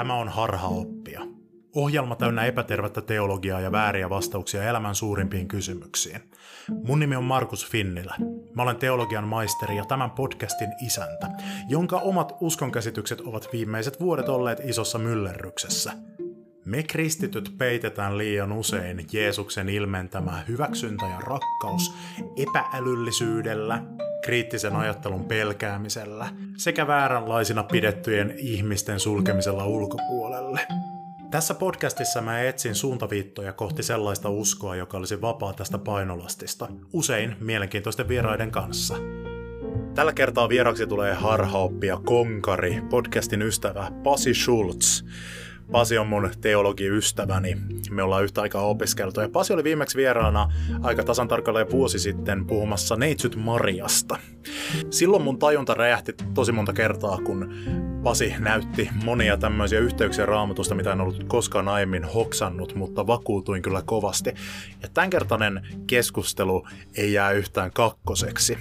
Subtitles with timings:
[0.00, 1.20] Tämä on harhaoppia.
[1.74, 6.20] Ohjelma täynnä epätervettä teologiaa ja vääriä vastauksia elämän suurimpiin kysymyksiin.
[6.84, 8.14] Mun nimi on Markus Finnilä.
[8.54, 11.28] Mä olen teologian maisteri ja tämän podcastin isäntä,
[11.68, 15.92] jonka omat uskonkäsitykset ovat viimeiset vuodet olleet isossa myllerryksessä.
[16.64, 21.94] Me kristityt peitetään liian usein Jeesuksen ilmentämä hyväksyntä ja rakkaus
[22.36, 23.82] epäälyllisyydellä,
[24.22, 30.60] kriittisen ajattelun pelkäämisellä sekä vääränlaisina pidettyjen ihmisten sulkemisella ulkopuolelle.
[31.30, 38.08] Tässä podcastissa mä etsin suuntaviittoja kohti sellaista uskoa, joka olisi vapaa tästä painolastista, usein mielenkiintoisten
[38.08, 38.94] vieraiden kanssa.
[39.94, 45.04] Tällä kertaa vieraksi tulee harhaoppia Konkari, podcastin ystävä Pasi Schultz.
[45.72, 47.56] Pasi on mun teologiystäväni.
[47.90, 49.20] Me ollaan yhtä aikaa opiskeltu.
[49.20, 50.52] Ja Pasi oli viimeksi vieraana
[50.82, 54.18] aika tasan tarkalleen vuosi sitten puhumassa Neitsyt Mariasta.
[54.90, 57.54] Silloin mun tajunta räjähti tosi monta kertaa, kun
[58.02, 63.82] Pasi näytti monia tämmöisiä yhteyksiä raamatusta, mitä en ollut koskaan aiemmin hoksannut, mutta vakuutuin kyllä
[63.86, 64.34] kovasti.
[64.82, 66.66] Ja tämänkertainen keskustelu
[66.96, 68.58] ei jää yhtään kakkoseksi.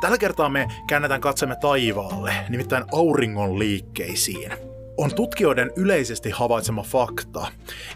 [0.00, 4.69] Tällä kertaa me käännetään katsemme taivaalle, nimittäin auringon liikkeisiin
[5.00, 7.46] on tutkijoiden yleisesti havaitsema fakta,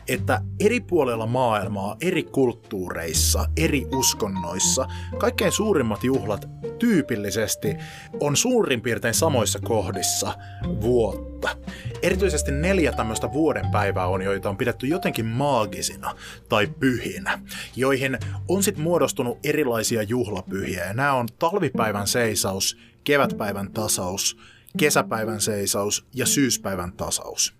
[0.08, 4.86] että eri puolella maailmaa, eri kulttuureissa, eri uskonnoissa,
[5.18, 7.76] kaikkein suurimmat juhlat tyypillisesti
[8.20, 10.34] on suurin piirtein samoissa kohdissa
[10.80, 11.56] vuotta.
[12.02, 16.14] Erityisesti neljä tämmöistä vuoden päivää on, joita on pidetty jotenkin maagisina
[16.48, 17.38] tai pyhinä,
[17.76, 20.84] joihin on sitten muodostunut erilaisia juhlapyhiä.
[20.84, 24.36] Ja nämä on talvipäivän seisaus, kevätpäivän tasaus,
[24.78, 27.54] kesäpäivän seisaus ja syyspäivän tasaus.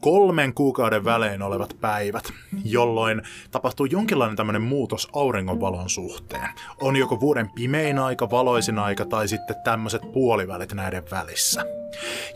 [0.00, 2.32] Kolmen kuukauden välein olevat päivät,
[2.64, 6.48] jolloin tapahtuu jonkinlainen tämmöinen muutos auringonvalon suhteen.
[6.80, 11.64] On joko vuoden pimein aika, valoisin aika tai sitten tämmöiset puolivälit näiden välissä.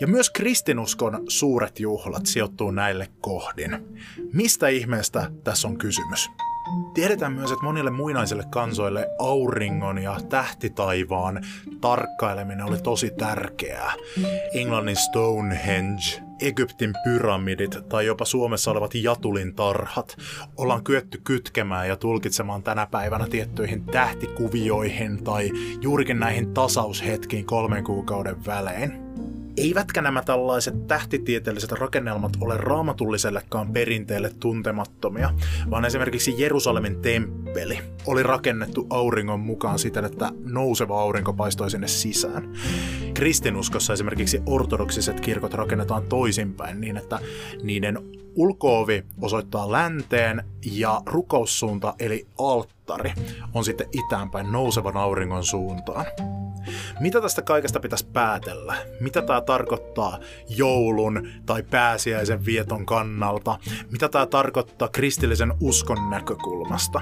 [0.00, 3.98] Ja myös kristinuskon suuret juhlat sijoittuu näille kohdin.
[4.32, 6.30] Mistä ihmeestä tässä on kysymys?
[6.94, 11.44] Tiedetään myös, että monille muinaisille kansoille auringon ja tähtitaivaan
[11.80, 13.92] tarkkaileminen oli tosi tärkeää.
[14.54, 16.02] Englannin Stonehenge,
[16.40, 20.16] Egyptin pyramidit tai jopa Suomessa olevat Jatulin tarhat
[20.56, 25.50] ollaan kyetty kytkemään ja tulkitsemaan tänä päivänä tiettyihin tähtikuvioihin tai
[25.80, 29.05] juurikin näihin tasaushetkiin kolmen kuukauden välein.
[29.56, 35.30] Eivätkä nämä tällaiset tähtitieteelliset rakennelmat ole raamatullisellekaan perinteelle tuntemattomia,
[35.70, 42.52] vaan esimerkiksi Jerusalemin temppeli oli rakennettu auringon mukaan siten, että nouseva aurinko paistoi sinne sisään.
[43.14, 47.18] Kristinuskossa esimerkiksi ortodoksiset kirkot rakennetaan toisinpäin niin, että
[47.62, 47.98] niiden
[48.34, 52.26] ulkoovi osoittaa länteen ja rukoussuunta eli
[52.92, 53.12] alttari
[53.54, 56.06] on sitten itäänpäin nousevan auringon suuntaan.
[57.00, 58.76] Mitä tästä kaikesta pitäisi päätellä?
[59.00, 63.58] Mitä tämä tarkoittaa joulun tai pääsiäisen vieton kannalta?
[63.90, 67.00] Mitä tämä tarkoittaa kristillisen uskon näkökulmasta?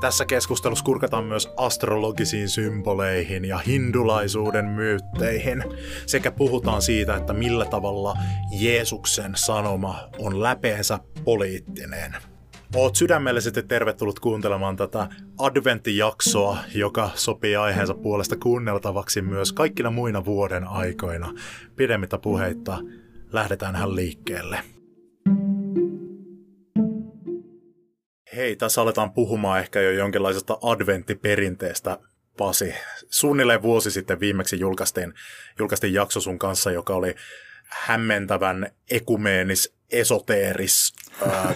[0.00, 5.64] Tässä keskustelussa kurkataan myös astrologisiin symboleihin ja hindulaisuuden myytteihin,
[6.06, 8.16] sekä puhutaan siitä, että millä tavalla
[8.60, 12.16] Jeesuksen sanoma on läpeensä poliittinen.
[12.74, 15.08] Oot sydämellisesti tervetullut kuuntelemaan tätä
[15.38, 21.32] adventtijaksoa, joka sopii aiheensa puolesta kuunneltavaksi myös kaikkina muina vuoden aikoina.
[21.76, 22.78] Pidemmittä puheitta,
[23.32, 24.58] lähdetään liikkeelle.
[28.36, 31.98] Hei, tässä aletaan puhumaan ehkä jo jonkinlaisesta adventtiperinteestä,
[32.38, 32.74] Pasi.
[33.10, 35.14] Suunnilleen vuosi sitten viimeksi julkaistiin,
[35.58, 37.14] julkaistiin jakso sun kanssa, joka oli
[37.68, 40.94] hämmentävän ekumeenis, esoteeris,
[41.26, 41.54] ää,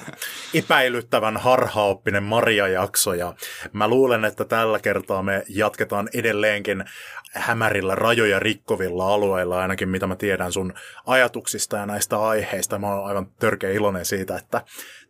[0.54, 3.14] epäilyttävän harhaoppinen Maria-jakso.
[3.14, 3.34] Ja
[3.72, 6.84] mä luulen, että tällä kertaa me jatketaan edelleenkin
[7.32, 10.74] hämärillä rajoja rikkovilla alueilla, ainakin mitä mä tiedän sun
[11.06, 12.78] ajatuksista ja näistä aiheista.
[12.78, 14.62] Mä oon aivan törkeä iloinen siitä, että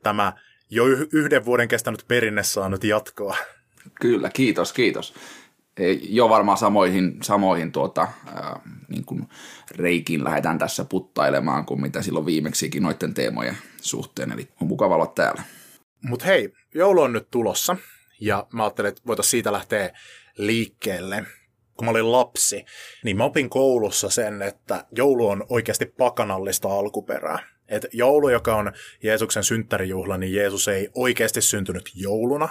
[0.02, 0.32] tämä
[0.70, 3.36] jo yhden vuoden kestänyt perinne saa nyt jatkoa.
[4.00, 5.14] Kyllä, kiitos, kiitos.
[6.02, 9.28] Jo varmaan samoihin, samoihin tuota, äh, niin kuin
[9.70, 15.06] reikiin lähdetään tässä puttailemaan kuin mitä silloin viimeksikin noiden teemojen suhteen, eli on mukava olla
[15.06, 15.42] täällä.
[16.02, 17.76] Mutta hei, joulu on nyt tulossa,
[18.20, 19.90] ja mä ajattelin, että voitaisiin siitä lähteä
[20.36, 21.24] liikkeelle.
[21.74, 22.64] Kun mä olin lapsi,
[23.04, 27.38] niin mä opin koulussa sen, että joulu on oikeasti pakanallista alkuperää.
[27.68, 28.72] Et joulu, joka on
[29.02, 32.48] Jeesuksen synttärijuhla, niin Jeesus ei oikeasti syntynyt jouluna.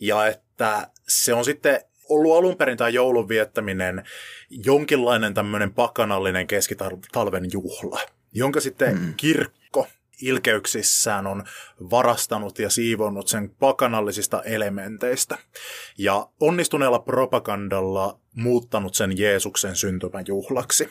[0.00, 1.80] Ja että se on sitten
[2.14, 4.02] ollut alun perin tämä joulun viettäminen
[4.50, 8.00] jonkinlainen tämmöinen pakanallinen keskitalven juhla,
[8.32, 9.14] jonka sitten mm.
[9.16, 9.86] kirkko
[10.22, 11.44] ilkeyksissään on
[11.90, 15.38] varastanut ja siivonnut sen pakanallisista elementeistä
[15.98, 20.88] ja onnistuneella propagandalla muuttanut sen Jeesuksen syntymäjuhlaksi.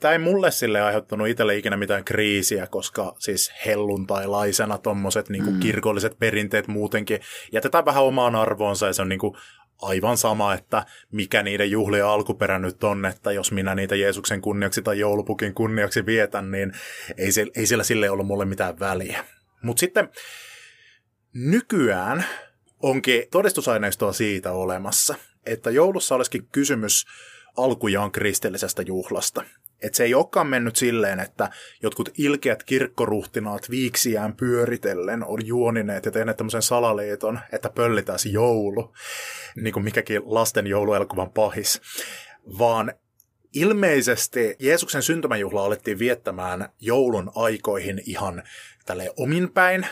[0.00, 5.60] Tämä ei mulle sille aiheuttanut itselle ikinä mitään kriisiä, koska siis helluntailaisena tuommoiset niinku mm.
[5.60, 7.20] kirkolliset perinteet muutenkin
[7.52, 9.36] jätetään vähän omaan arvoonsa ja se on niinku
[9.82, 14.82] aivan sama, että mikä niiden juhlien alkuperä nyt on, että jos minä niitä Jeesuksen kunniaksi
[14.82, 16.72] tai joulupukin kunniaksi vietän, niin
[17.18, 19.24] ei, se, ei sillä sille ollut mulle mitään väliä.
[19.62, 20.08] Mutta sitten
[21.34, 22.24] nykyään
[22.82, 25.14] onkin todistusaineistoa siitä olemassa,
[25.46, 27.06] että joulussa olisikin kysymys
[27.56, 29.44] alkujaan kristillisestä juhlasta.
[29.82, 31.50] Että se ei olekaan mennyt silleen, että
[31.82, 38.92] jotkut ilkeät kirkkoruhtinaat viiksiään pyöritellen on juonineet ja tehneet tämmöisen salaliiton, että pöllitäisi joulu,
[39.56, 41.80] niin kuin mikäkin lasten jouluelokuvan pahis,
[42.58, 42.92] vaan
[43.54, 48.42] ilmeisesti Jeesuksen syntymäjuhla alettiin viettämään joulun aikoihin ihan
[48.86, 49.86] tälle ominpäin,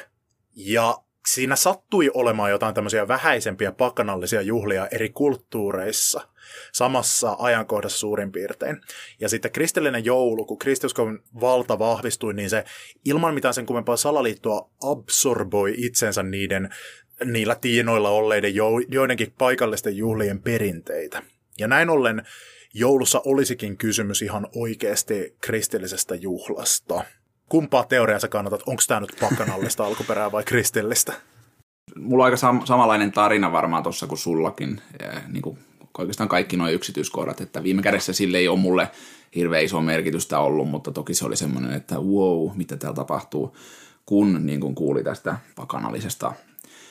[0.57, 6.29] ja siinä sattui olemaan jotain tämmöisiä vähäisempiä pakanallisia juhlia eri kulttuureissa
[6.73, 8.81] samassa ajankohdassa suurin piirtein.
[9.21, 12.65] Ja sitten kristillinen joulu, kun kristiuskon valta vahvistui, niin se
[13.05, 16.71] ilman mitään sen kummempaa salaliittoa absorboi itsensä niiden
[17.25, 18.55] niillä tiinoilla olleiden
[18.89, 21.23] joidenkin paikallisten juhlien perinteitä.
[21.59, 22.23] Ja näin ollen
[22.75, 27.05] joulussa olisikin kysymys ihan oikeasti kristillisestä juhlasta
[27.49, 28.63] kumpaa teoriaa sä kannatat?
[28.67, 31.13] Onko tämä nyt pakanallista alkuperää vai kristillistä?
[31.97, 35.59] Mulla on aika sam- samanlainen tarina varmaan tuossa kuin sullakin, ja, niin kuin
[35.99, 38.91] oikeastaan kaikki nuo yksityiskohdat, että viime kädessä sille ei ole mulle
[39.35, 43.57] hirveän iso merkitystä ollut, mutta toki se oli semmoinen, että wow, mitä täällä tapahtuu,
[44.07, 46.33] kun niin kuin kuuli tästä pakanallisesta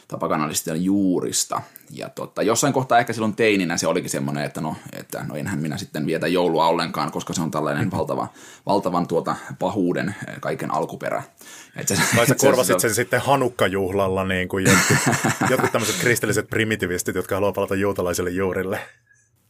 [0.10, 1.62] tapakanallisista juurista.
[1.92, 5.60] Ja tota, jossain kohtaa ehkä silloin teininä se olikin semmoinen, että no, että no enhän
[5.60, 7.98] minä sitten vietä joulua ollenkaan, koska se on tällainen mm-hmm.
[7.98, 8.28] valtava,
[8.66, 11.24] valtavan tuota pahuuden eh, kaiken alkuperä.
[11.76, 14.98] Et se, tai sä korvasit sen sitten Hanukka-juhlalla, niin kuin jotkut,
[15.50, 18.80] jotkut tämmöiset kristilliset primitivistit, jotka haluaa palata juutalaisille juurille.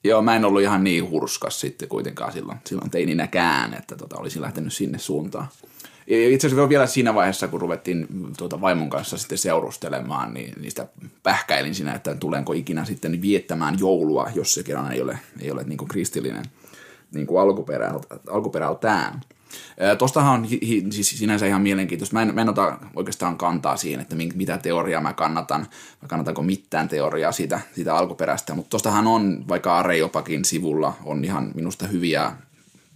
[0.03, 4.41] Joo, mä en ollut ihan niin hurskas sitten kuitenkaan silloin, silloin teininäkään, että tota, olisin
[4.41, 5.47] lähtenyt sinne suuntaan.
[6.09, 8.07] Itse asiassa vielä siinä vaiheessa, kun ruvettiin
[8.37, 10.87] tuota vaimon kanssa sitten seurustelemaan, niin niistä
[11.23, 15.63] pähkäilin siinä, että tulenko ikinä sitten viettämään joulua, jos se kerran ei ole, ei ole
[15.63, 16.45] niin kuin kristillinen
[17.13, 19.21] niin kuin alkuperältä, alkuperältään.
[19.97, 22.13] Tuostahan on hi, hi, siis sinänsä ihan mielenkiintoista.
[22.13, 25.61] Mä en, mä en ota oikeastaan kantaa siihen, että mitä teoriaa mä kannatan,
[26.01, 31.51] vai kannatanko mitään teoriaa siitä, siitä alkuperästä, mutta tuostahan on, vaikka Areopakin sivulla on ihan
[31.55, 32.31] minusta hyviä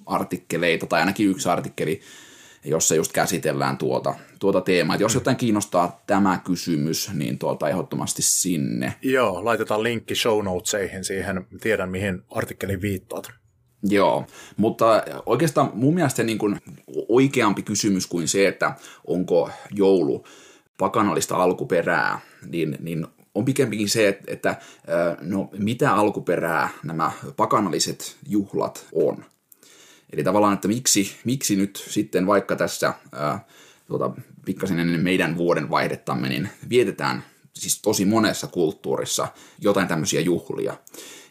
[0.05, 2.01] artikkeleita, tai ainakin yksi artikkeli
[2.65, 4.95] jossa just käsitellään tuota, tuota teemaa.
[4.95, 5.17] Et jos mm.
[5.17, 8.93] jotain kiinnostaa tämä kysymys, niin tuota ehdottomasti sinne.
[9.01, 13.31] Joo, laitetaan linkki show notesihin siihen, tiedän mihin artikkelin viittaat.
[13.83, 14.25] Joo,
[14.57, 16.61] mutta oikeastaan mun mielestä niin kuin
[17.09, 18.75] oikeampi kysymys kuin se, että
[19.07, 20.25] onko joulu
[20.77, 22.19] pakanallista alkuperää,
[22.49, 24.57] niin, niin on pikemminkin se, että, että
[25.21, 29.25] no, mitä alkuperää nämä pakanalliset juhlat on.
[30.13, 33.45] Eli tavallaan, että miksi, miksi nyt sitten vaikka tässä ää,
[33.87, 34.11] tuota,
[34.45, 37.23] pikkasen ennen meidän vuoden vaihdettamme, niin vietetään
[37.53, 39.27] siis tosi monessa kulttuurissa
[39.59, 40.77] jotain tämmöisiä juhlia.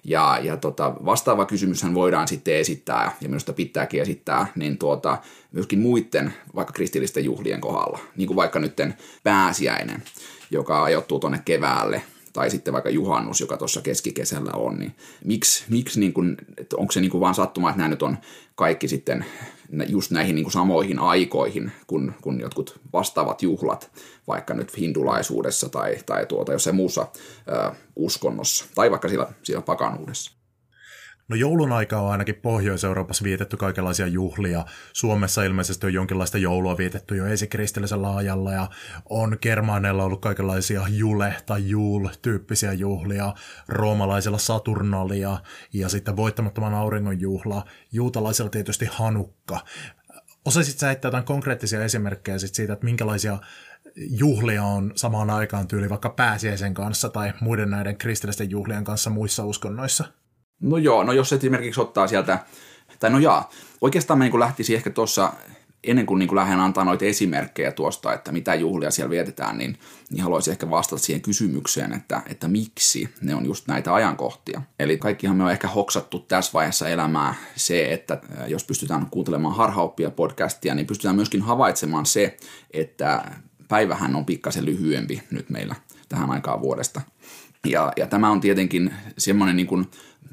[0.04, 5.18] Ja, ja tota, vastaava kysymyshän voidaan sitten esittää, ja minusta pitääkin esittää, niin tuota,
[5.52, 7.98] myöskin muiden vaikka kristillisten juhlien kohdalla.
[8.16, 10.02] Niin kuin vaikka nytten pääsiäinen,
[10.50, 12.02] joka ajoittuu tuonne keväälle,
[12.32, 14.94] tai sitten vaikka juhannus, joka tuossa keskikesällä on, niin
[15.24, 18.18] miksi, miksi niin kuin, että onko se niin kuin vaan sattuma, että nämä nyt on
[18.54, 19.24] kaikki sitten
[19.88, 23.90] just näihin niin kuin samoihin aikoihin kuin, kuin jotkut vastaavat juhlat,
[24.26, 27.06] vaikka nyt hindulaisuudessa tai, tai tuota, jossain muussa
[27.48, 30.41] ö, uskonnossa, tai vaikka siellä, siellä pakanuudessa.
[31.28, 34.64] No joulun aika on ainakin Pohjois-Euroopassa vietetty kaikenlaisia juhlia.
[34.92, 38.68] Suomessa ilmeisesti on jonkinlaista joulua vietetty jo esikristillisellä ajalla ja
[39.10, 43.34] on Germaaneilla ollut kaikenlaisia jule- tai juul-tyyppisiä juhlia.
[43.68, 45.38] Roomalaisilla Saturnalia
[45.72, 47.64] ja sitten voittamattoman auringon juhla.
[47.92, 49.60] Juutalaisilla tietysti Hanukka.
[50.44, 53.38] Osaisit sä heittää jotain konkreettisia esimerkkejä sit siitä, että minkälaisia
[53.96, 59.44] juhlia on samaan aikaan tyyli vaikka pääsiäisen kanssa tai muiden näiden kristillisten juhlien kanssa muissa
[59.44, 60.21] uskonnoissa?
[60.62, 62.38] No joo, no jos esimerkiksi ottaa sieltä,
[63.00, 63.50] tai no jaa,
[63.80, 65.32] oikeastaan mä niin lähtisi ehkä tuossa,
[65.84, 69.78] ennen kuin, niin kuin lähden antaa noita esimerkkejä tuosta, että mitä juhlia siellä vietetään, niin,
[70.10, 74.62] niin haluaisin ehkä vastata siihen kysymykseen, että, että miksi ne on just näitä ajankohtia.
[74.78, 80.10] Eli kaikkihan me on ehkä hoksattu tässä vaiheessa elämää se, että jos pystytään kuuntelemaan harhaoppia
[80.10, 82.36] podcastia, niin pystytään myöskin havaitsemaan se,
[82.70, 83.24] että
[83.68, 85.74] päivähän on pikkasen lyhyempi nyt meillä
[86.08, 87.00] tähän aikaan vuodesta.
[87.66, 89.86] Ja, ja tämä on tietenkin semmoinen niin kuin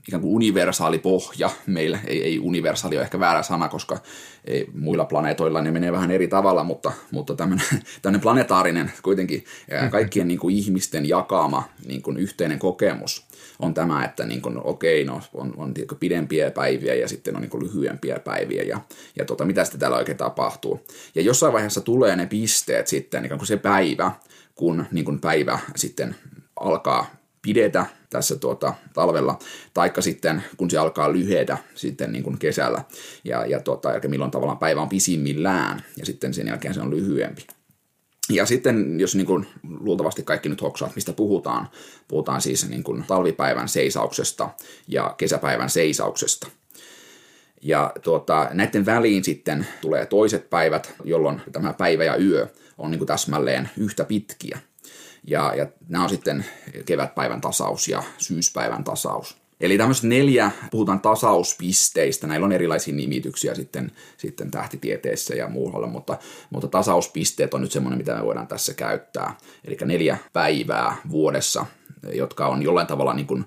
[0.08, 2.00] ikään kuin universaali pohja meillä.
[2.08, 3.98] Ei, ei universaali ole ehkä väärä sana, koska
[4.46, 7.66] ei, muilla planeetoilla ne menee vähän eri tavalla, mutta, mutta tämmöinen,
[8.02, 9.44] tämmöinen planetaarinen kuitenkin
[9.92, 13.30] kaikkien niin kuin ihmisten jakama niin kuin yhteinen kokemus
[13.60, 17.50] on tämä, että niin kuin, okei, no, on, on pidempiä päiviä ja sitten on niin
[17.50, 18.82] kuin lyhyempiä päiviä ja,
[19.16, 20.86] ja tota, mitä sitten täällä oikein tapahtuu.
[21.16, 24.12] Ja jossain vaiheessa tulee ne pisteet sitten, niin kuin se päivä,
[24.56, 26.16] kun niin kuin päivä sitten
[26.60, 29.40] alkaa pidetä tässä tuota, talvella,
[29.74, 32.84] taikka sitten kun se alkaa lyhetä sitten niin kuin kesällä,
[33.24, 37.48] ja, ja, tuota, milloin tavallaan päivä on pisimmillään, ja sitten sen jälkeen se on lyhyempi.
[38.30, 39.48] Ja sitten, jos niin kuin,
[39.80, 41.70] luultavasti kaikki nyt hoksaat, mistä puhutaan,
[42.08, 44.50] puhutaan siis niin kuin, talvipäivän seisauksesta
[44.88, 46.48] ja kesäpäivän seisauksesta.
[47.62, 53.00] Ja tuota, näiden väliin sitten tulee toiset päivät, jolloin tämä päivä ja yö on niin
[53.00, 54.60] kuin täsmälleen yhtä pitkiä.
[55.28, 56.46] Ja, ja nämä on sitten
[56.86, 59.38] kevätpäivän tasaus ja syyspäivän tasaus.
[59.60, 66.18] Eli tämmöistä neljä, puhutaan tasauspisteistä, näillä on erilaisia nimityksiä sitten, sitten tähtitieteessä ja muualla, mutta,
[66.50, 69.38] mutta tasauspisteet on nyt semmoinen, mitä me voidaan tässä käyttää.
[69.66, 71.66] Eli neljä päivää vuodessa,
[72.14, 73.46] jotka on jollain tavalla niin kuin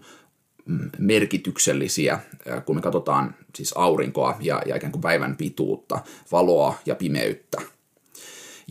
[0.67, 2.19] mm, merkityksellisiä,
[2.67, 5.99] kun me katsotaan siis aurinkoa ja, ja ikään kuin päivän pituutta,
[6.33, 7.63] valoa ja pimeyttä.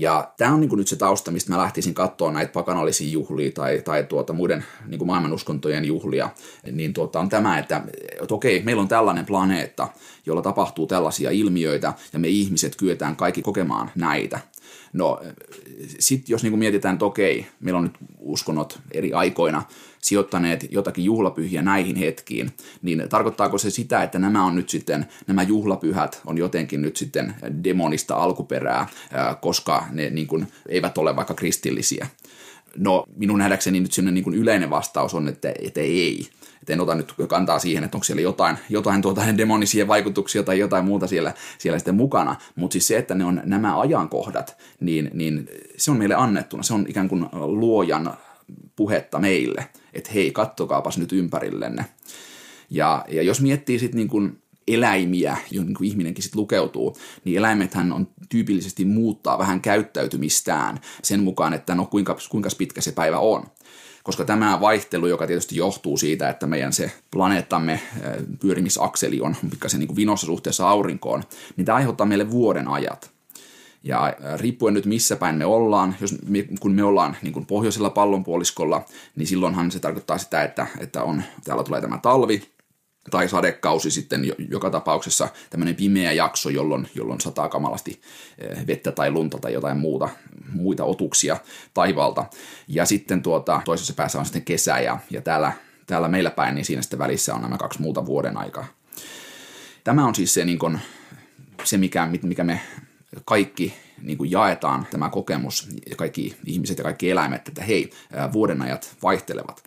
[0.02, 3.82] Ja tämä on niin nyt se tausta, mistä mä lähtisin katsoa näitä pakanallisia juhlia tai,
[3.86, 6.30] tai tuota, muiden niin maailmanuskontojen juhlia,
[6.72, 7.82] niin tuota, on tämä, että,
[8.22, 9.88] että okei, meillä on tällainen planeetta,
[10.26, 14.40] jolla tapahtuu tällaisia ilmiöitä, ja me ihmiset kyetään kaikki kokemaan näitä.
[14.94, 15.20] No
[16.00, 19.64] sitten jos niin mietitään, että okei, meillä on nyt uskonnot eri aikoina
[20.02, 25.44] sijoittaneet jotakin juhlapyhiä näihin hetkiin, niin tarkoittaako se sitä, että nämä on nyt sitten, nämä
[25.44, 28.88] juhlapyhät on jotenkin nyt sitten demonista alkuperää,
[29.42, 32.08] koska ne niin kuin eivät ole vaikka kristillisiä?
[32.78, 36.30] No minun nähdäkseni nyt sinne niin kuin yleinen vastaus on, että, että ei.
[36.62, 40.60] Et en ota nyt kantaa siihen, että onko siellä jotain, jotain tuota demonisia vaikutuksia tai
[40.60, 45.12] jotain muuta siellä, siellä sitten mukana, mutta siis se, että ne on nämä ajankohdat, niin,
[45.14, 46.64] niin se on meille annettuna.
[46.64, 48.14] Se on ikään kuin luojan
[48.76, 51.86] puhetta meille, että hei, kattokaapas nyt ympärillenne.
[52.70, 58.08] Ja, ja jos miettii sitten niin eläimiä, joihin niin ihminenkin sitten lukeutuu, niin eläimethän on
[58.30, 63.44] tyypillisesti muuttaa vähän käyttäytymistään sen mukaan, että no kuinka, kuinka pitkä se päivä on
[64.04, 67.82] koska tämä vaihtelu, joka tietysti johtuu siitä, että meidän se planeettamme eh,
[68.40, 71.24] pyörimisakseli on pikkasen niin kuin vinossa suhteessa aurinkoon,
[71.58, 73.12] niin tämä aiheuttaa meille vuoden ajat.
[73.84, 77.46] Ja eh, riippuen nyt missä päin me ollaan, jos me, kun me ollaan niin kuin
[77.46, 78.86] pohjoisella pallonpuoliskolla,
[79.16, 82.52] niin silloinhan se tarkoittaa sitä, että, että on, täällä tulee tämä talvi,
[83.12, 88.02] tai sadekausi sitten joka tapauksessa tämmöinen pimeä jakso, jolloin, jolloin sataa kamalasti
[88.38, 90.10] eh, vettä tai lunta tai jotain muuta,
[90.52, 91.38] muita otuksia
[91.74, 92.26] taivaalta.
[92.68, 95.52] Ja sitten tuota, toisessa päässä on sitten kesä ja, ja täällä,
[95.88, 98.66] täällä meillä päin, niin siinä sitten välissä on nämä kaksi muuta vuoden aikaa.
[99.84, 100.80] Tämä on siis se, niin kuin,
[101.64, 102.62] se mikä, mikä me
[103.26, 107.92] kaikki niin kuin jaetaan, tämä kokemus, ja kaikki ihmiset ja kaikki eläimet, että hei,
[108.34, 109.64] vuodenajat vaihtelevat.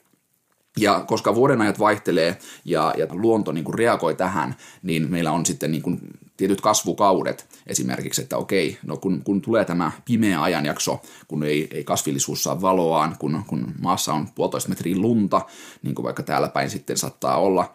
[0.79, 5.73] Ja koska vuodenajat vaihtelee ja, ja luonto niin kuin reagoi tähän, niin meillä on sitten
[5.73, 6.01] niin kuin
[6.37, 11.85] tietyt kasvukaudet esimerkiksi, että okei, no kun, kun tulee tämä pimeä ajanjakso, kun ei, ei
[11.85, 15.41] kasvillisuus saa valoaan, kun, kun maassa on puolitoista metriä lunta,
[15.83, 17.73] niin kuin vaikka täällä päin sitten saattaa olla,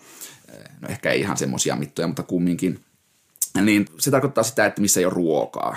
[0.82, 2.80] no ehkä ei ihan semmoisia mittoja, mutta kumminkin,
[3.62, 5.75] niin se tarkoittaa sitä, että missä ei ole ruokaa.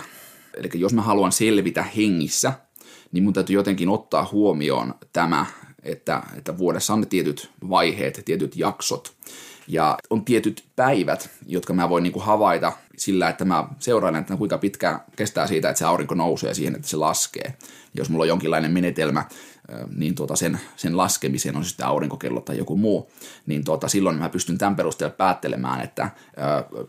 [0.54, 2.52] Eli jos mä haluan selvitä hengissä,
[3.12, 5.46] niin mun täytyy jotenkin ottaa huomioon tämä
[5.82, 9.12] että, että vuodessa on ne tietyt vaiheet, tietyt jaksot
[9.68, 14.36] ja on tietyt päivät, jotka mä voin niin kuin havaita sillä, että mä seuraan, että
[14.36, 17.54] kuinka pitkä kestää siitä, että se aurinko nousee siihen, että se laskee.
[17.94, 19.24] Jos mulla on jonkinlainen menetelmä,
[19.96, 23.10] niin tuota sen, sen laskemiseen on sitten aurinkokello tai joku muu,
[23.46, 26.10] niin tuota, silloin mä pystyn tämän perusteella päättelemään, että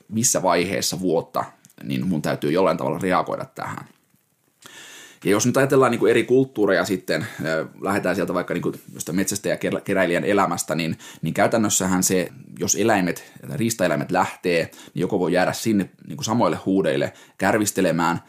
[0.10, 1.46] missä vaiheessa vuotta
[1.84, 3.88] niin mun täytyy jollain tavalla reagoida tähän.
[5.24, 7.28] Ja jos nyt ajatellaan niin kuin eri kulttuureja sitten,
[7.82, 8.76] lähdetään sieltä vaikka niin kuin
[9.12, 15.34] metsästä ja keräilijän elämästä, niin, niin käytännössähän se, jos eläimet, riistaeläimet lähtee, niin joko voi
[15.34, 18.20] jäädä sinne niin kuin samoille huudeille kärvistelemään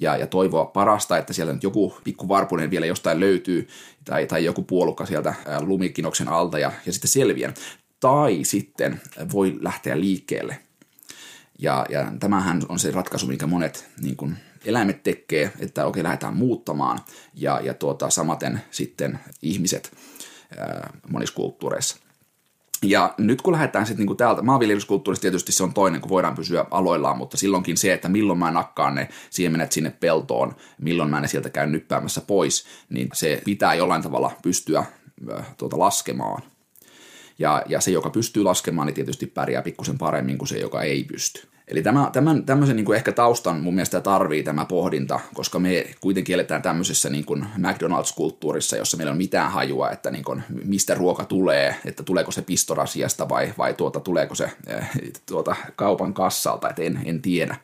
[0.00, 3.68] ja, ja toivoa parasta, että sieltä nyt joku pikku varpunen vielä jostain löytyy
[4.04, 7.52] tai, tai joku puolukka sieltä lumikinoksen alta ja, ja sitten selviää.
[8.00, 9.00] Tai sitten
[9.32, 10.58] voi lähteä liikkeelle.
[11.58, 16.36] Ja, ja tämähän on se ratkaisu, minkä monet niin kuin, eläimet tekee, että okei, lähdetään
[16.36, 17.00] muuttamaan,
[17.34, 19.96] ja, ja tuota, samaten sitten ihmiset
[20.58, 21.96] ää, monissa kulttuureissa.
[22.82, 26.64] Ja nyt kun lähdetään sitten niinku täältä, maanviljelyskulttuurissa tietysti se on toinen, kun voidaan pysyä
[26.70, 31.28] aloillaan, mutta silloinkin se, että milloin mä nakkaan ne siemenet sinne peltoon, milloin mä ne
[31.28, 34.84] sieltä käyn nyppäämässä pois, niin se pitää jollain tavalla pystyä
[35.56, 36.42] tuota, laskemaan.
[37.38, 41.04] Ja, ja se, joka pystyy laskemaan, niin tietysti pärjää pikkusen paremmin kuin se, joka ei
[41.04, 41.48] pysty.
[41.68, 45.86] Eli tämä, tämän, tämmöisen niin kuin ehkä taustan mun mielestä tarvii tämä pohdinta, koska me
[46.00, 50.94] kuitenkin eletään tämmöisessä niin kuin McDonald's-kulttuurissa, jossa meillä on mitään hajua, että niin kuin, mistä
[50.94, 54.90] ruoka tulee, että tuleeko se pistorasiasta vai, vai tuota, tuleeko se äh,
[55.26, 57.56] tuota, kaupan kassalta, että en, en tiedä.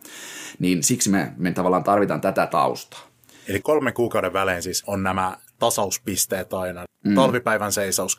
[0.59, 3.01] Niin siksi me, me tavallaan tarvitaan tätä taustaa.
[3.49, 6.85] Eli kolmen kuukauden välein siis on nämä tasauspisteet aina.
[7.05, 7.15] Mm.
[7.15, 8.19] Talvipäivän seisaus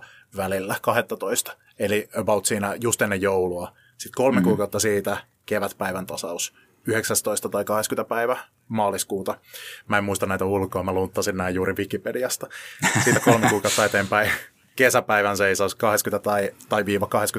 [0.00, 0.04] 21-20
[0.36, 3.72] välillä 12, eli about siinä just ennen joulua.
[3.98, 4.44] Sitten kolme mm.
[4.44, 5.16] kuukautta siitä
[5.46, 6.54] kevätpäivän tasaus
[6.86, 8.36] 19 tai 20 päivä
[8.68, 9.38] maaliskuuta.
[9.88, 12.46] Mä en muista näitä ulkoa, mä lunttasin näin juuri Wikipediasta.
[13.04, 14.30] Siitä kolme kuukautta eteenpäin
[14.76, 17.34] kesäpäivän seisaus 20 tai, tai viiva 22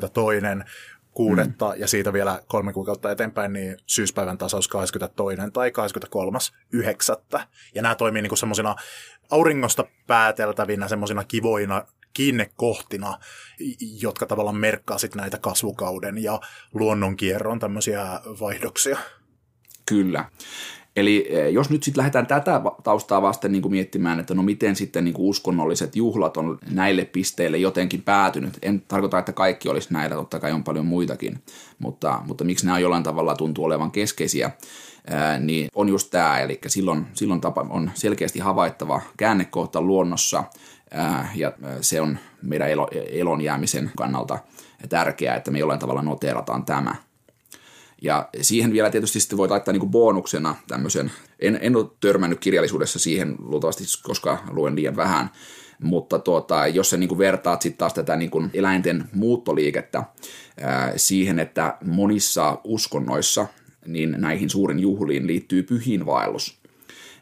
[1.17, 1.81] kuudetta mm.
[1.81, 5.37] ja siitä vielä kolme kuukautta eteenpäin, niin syyspäivän tasaus 22.
[5.53, 6.37] tai 23.
[6.71, 7.47] yhdeksättä.
[7.75, 8.75] Ja nämä toimii niin semmoisina
[9.29, 13.19] auringosta pääteltävinä semmoisina kivoina kiinnekohtina,
[14.01, 16.39] jotka tavallaan merkkaa sit näitä kasvukauden ja
[16.73, 18.97] luonnonkierron tämmöisiä vaihdoksia.
[19.85, 20.25] Kyllä.
[20.97, 24.75] Eli eh, jos nyt sitten lähdetään tätä taustaa vasten niin kuin miettimään, että no miten
[24.75, 28.57] sitten niin kuin uskonnolliset juhlat on näille pisteille jotenkin päätynyt.
[28.61, 31.43] En tarkoita, että kaikki olisi näillä, totta kai on paljon muitakin,
[31.79, 34.51] mutta, mutta miksi nämä jollain tavalla tuntuu olevan keskeisiä,
[35.07, 40.43] ää, niin on just tämä, eli silloin, silloin tapa on selkeästi havaittava käännekohta luonnossa,
[40.91, 42.69] ää, ja se on meidän
[43.11, 44.39] elon jäämisen kannalta
[44.89, 46.95] tärkeää, että me jollain tavalla noterataan tämä–
[48.01, 52.99] ja siihen vielä tietysti sitten voi laittaa niin bonuksena tämmöisen, en, en ole törmännyt kirjallisuudessa
[52.99, 55.29] siihen luultavasti, koska luen liian vähän,
[55.81, 60.03] mutta tuota, jos sä niin vertaat sitten taas tätä niin kuin eläinten muuttoliikettä
[60.61, 63.47] ää, siihen, että monissa uskonnoissa
[63.85, 66.57] niin näihin suurin juhliin liittyy pyhiinvaellus,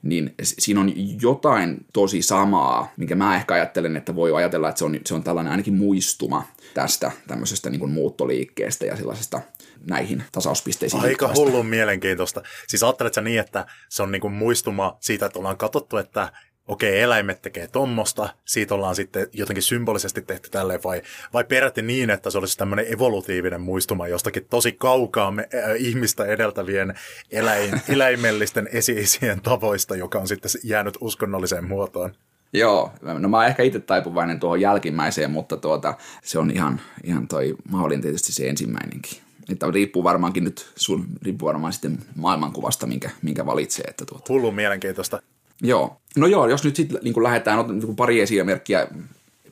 [0.04, 4.86] niin siinä on jotain tosi samaa, minkä mä ehkä ajattelen, että voi ajatella, että se
[4.86, 9.42] on, se on tällainen ainakin muistuma tästä tämmöisestä niin kuin muuttoliikkeestä ja sellaisesta
[9.90, 11.04] näihin tasauspisteisiin.
[11.04, 12.42] Aika hullun mielenkiintoista.
[12.68, 16.32] Siis ajatteletko niin, että se on niin kuin muistuma siitä, että ollaan katsottu, että
[16.68, 21.02] okei, eläimet tekee tommosta, siitä ollaan sitten jotenkin symbolisesti tehty tälleen, vai,
[21.34, 26.26] vai peräti niin, että se olisi tämmöinen evolutiivinen muistuma jostakin tosi kaukaa me, äh, ihmistä
[26.26, 26.94] edeltävien
[27.32, 32.14] eläin, eläimellisten esiisien tavoista, joka on sitten jäänyt uskonnolliseen muotoon.
[32.54, 35.94] Joo, no mä oon ehkä itse taipuvainen tuohon jälkimmäiseen, mutta tuota,
[36.24, 39.25] se on ihan, ihan toi, mä olin tietysti se ensimmäinenkin.
[39.50, 43.86] Että riippuu varmaankin nyt, sun, riippuu varmaan sitten maailmankuvasta, minkä, minkä valitsee.
[43.88, 44.34] Että tuota.
[44.34, 45.22] Hullu mielenkiintoista.
[45.62, 45.98] Joo.
[46.16, 48.88] No joo, jos nyt sitten niin lähdetään, niin pari esimerkkiä.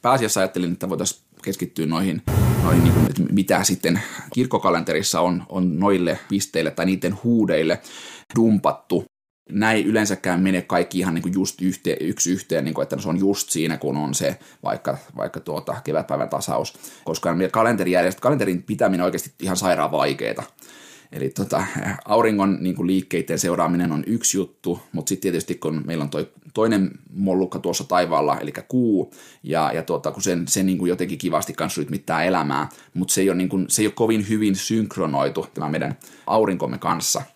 [0.02, 2.22] Pääasiassa ajattelin, että voitaisiin keskittyä noihin,
[2.64, 4.02] noihin niin kuin, että mitä sitten
[4.34, 7.82] kirkkokalenterissa on, on noille pisteille tai niiden huudeille
[8.36, 9.06] dumpattu
[9.50, 13.10] näin yleensäkään mene kaikki ihan niin kuin just yhteen, yksi yhteen, niin kuin, että se
[13.10, 17.36] on just siinä, kun on se vaikka, vaikka tuota kevätpäivän tasaus, koska
[18.22, 20.44] kalenterin pitäminen on oikeasti ihan sairaan vaikeaa.
[21.12, 21.64] Eli tota,
[22.06, 26.30] auringon niin kuin liikkeiden seuraaminen on yksi juttu, mutta sitten tietysti kun meillä on toi
[26.54, 31.18] toinen mollukka tuossa taivaalla, eli kuu, ja, ja tuota, kun sen, sen niin kuin jotenkin
[31.18, 34.56] kivasti kanssa rytmittää elämää, mutta se ei, ole, niin kuin, se ei ole kovin hyvin
[34.56, 37.22] synkronoitu tämä meidän aurinkomme kanssa–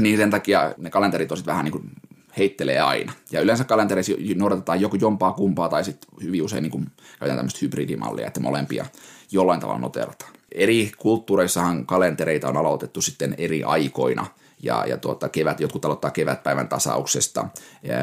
[0.00, 1.90] niin sen takia ne kalenterit on vähän niin kuin
[2.38, 3.12] heittelee aina.
[3.32, 6.86] Ja yleensä kalenterissa noudatetaan joko jompaa kumpaa tai sitten hyvin usein niin kuin
[7.18, 8.86] käytetään tämmöistä hybridimallia, että molempia
[9.32, 10.32] jollain tavalla noterataan.
[10.52, 14.26] Eri kulttuureissahan kalentereita on aloitettu sitten eri aikoina–
[14.62, 17.48] ja, ja tuota, kevät, jotkut aloittaa kevätpäivän tasauksesta,
[17.82, 17.96] ja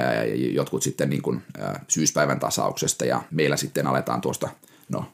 [0.54, 4.50] jotkut sitten niin kuin, ä, syyspäivän tasauksesta, ja meillä sitten aletaan tuosta
[4.90, 5.06] no,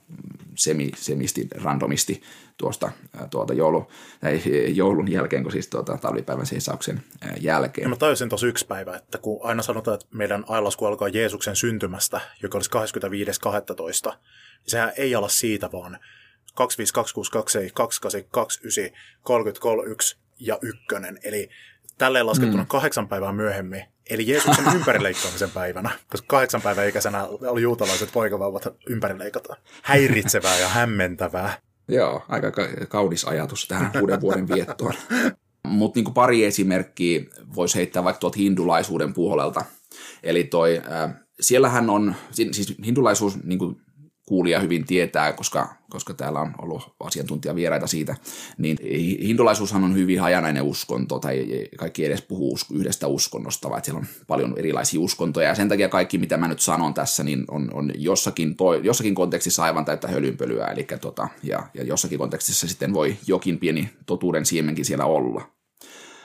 [0.55, 2.21] semi, semisti, randomisti
[2.57, 2.91] tuosta
[3.29, 7.03] tuota joulu, tai joulun jälkeen, kun siis tuota talvipäivän seisauksen
[7.39, 7.85] jälkeen.
[7.85, 11.55] Ja mä tajusin tuossa yksi päivä, että kun aina sanotaan, että meidän ajalasku alkaa Jeesuksen
[11.55, 12.71] syntymästä, joka olisi
[14.09, 14.19] 25.12., niin
[14.67, 15.99] sehän ei ala siitä, vaan
[16.51, 16.59] 2526272829
[20.39, 21.49] ja ykkönen, eli
[21.97, 22.67] tälleen laskettuna mm.
[22.67, 29.59] kahdeksan päivää myöhemmin, eli Jeesuksen ympärileikkaamisen päivänä, koska kahdeksan päivän ikäisenä oli juutalaiset poikavauvat ympärileikataan.
[29.83, 31.57] Häiritsevää ja hämmentävää.
[31.87, 32.51] Joo, aika
[32.87, 34.93] kaunis ajatus tähän uuden vuoden viettoon.
[35.67, 37.21] Mutta niin pari esimerkkiä
[37.55, 39.65] voisi heittää vaikka tuolta hindulaisuuden puolelta.
[40.23, 43.81] Eli toi, äh, siellähän on, siis hindulaisuus niin kuin
[44.29, 48.15] kuulija hyvin tietää, koska, koska täällä on ollut asiantuntijavieraita siitä,
[48.57, 48.77] niin
[49.21, 51.45] hindulaisuushan on hyvin hajanainen uskonto, tai
[51.77, 56.17] kaikki edes puhuu yhdestä uskonnosta, vaan siellä on paljon erilaisia uskontoja, ja sen takia kaikki,
[56.17, 60.67] mitä mä nyt sanon tässä, niin on, on jossakin, toi, jossakin kontekstissa aivan täyttä hölynpölyä,
[60.67, 65.41] eli tota, ja, ja jossakin kontekstissa sitten voi jokin pieni totuuden siemenkin siellä olla.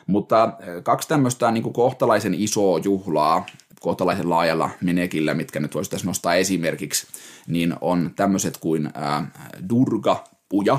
[0.07, 3.47] Mutta kaksi tämmöistä niin kohtalaisen isoa juhlaa
[3.85, 7.07] kohtalaisen laajalla menekillä, mitkä nyt voisi tässä nostaa esimerkiksi,
[7.47, 9.31] niin on tämmöiset kuin ää,
[9.69, 10.79] Durga Puja,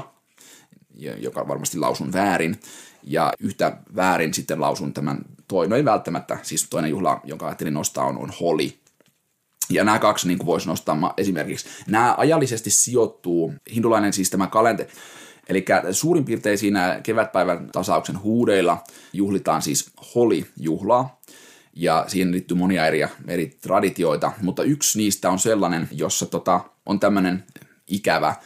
[1.18, 2.60] joka varmasti lausun väärin,
[3.04, 7.74] ja yhtä väärin sitten lausun tämän toinen, no ei välttämättä, siis toinen juhla, jonka ajattelin
[7.74, 8.80] nostaa, on, on Holi.
[9.70, 11.68] Ja nämä kaksi niin voisi nostaa esimerkiksi.
[11.88, 14.89] Nämä ajallisesti sijoittuu, hindulainen siis tämä kalenteri,
[15.50, 21.14] Eli suurin piirtein siinä kevätpäivän tasauksen huudeilla juhlitaan siis Holi-juhlaa,
[21.76, 27.00] ja siihen liittyy monia eri, eri traditioita, mutta yksi niistä on sellainen, jossa tota, on
[27.00, 27.44] tämmöinen
[27.88, 28.38] ikävä äh,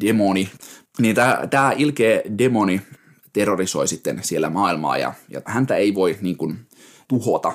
[0.00, 0.50] demoni.
[0.98, 1.16] Niin
[1.50, 2.82] tämä ilkeä demoni
[3.32, 6.66] terrorisoi sitten siellä maailmaa ja, ja häntä ei voi niin kuin,
[7.08, 7.52] tuhota.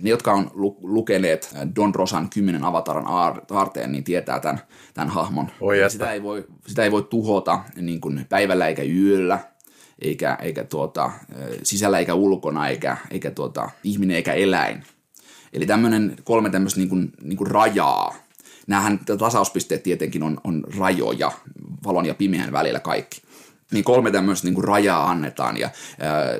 [0.00, 3.06] Ne, jotka on lu- lukeneet Don Rosan kymmenen avataran
[3.50, 4.60] aarteen, niin tietää tämän,
[4.94, 5.50] tämän hahmon.
[5.88, 9.38] Sitä, ei voi, sitä ei voi tuhota niin kuin päivällä eikä yöllä,
[9.98, 11.10] eikä, eikä tuota,
[11.62, 14.82] sisällä eikä ulkona, eikä, eikä tuota, ihminen eikä eläin.
[15.52, 18.14] Eli tämmöinen kolme tämmöistä niin kuin, niin kuin rajaa.
[18.66, 21.32] Nämähän tasauspisteet tietenkin on, on rajoja
[21.84, 23.26] valon ja pimeän välillä kaikki
[23.72, 25.70] niin kolme tämmöistä niin kuin rajaa annetaan ja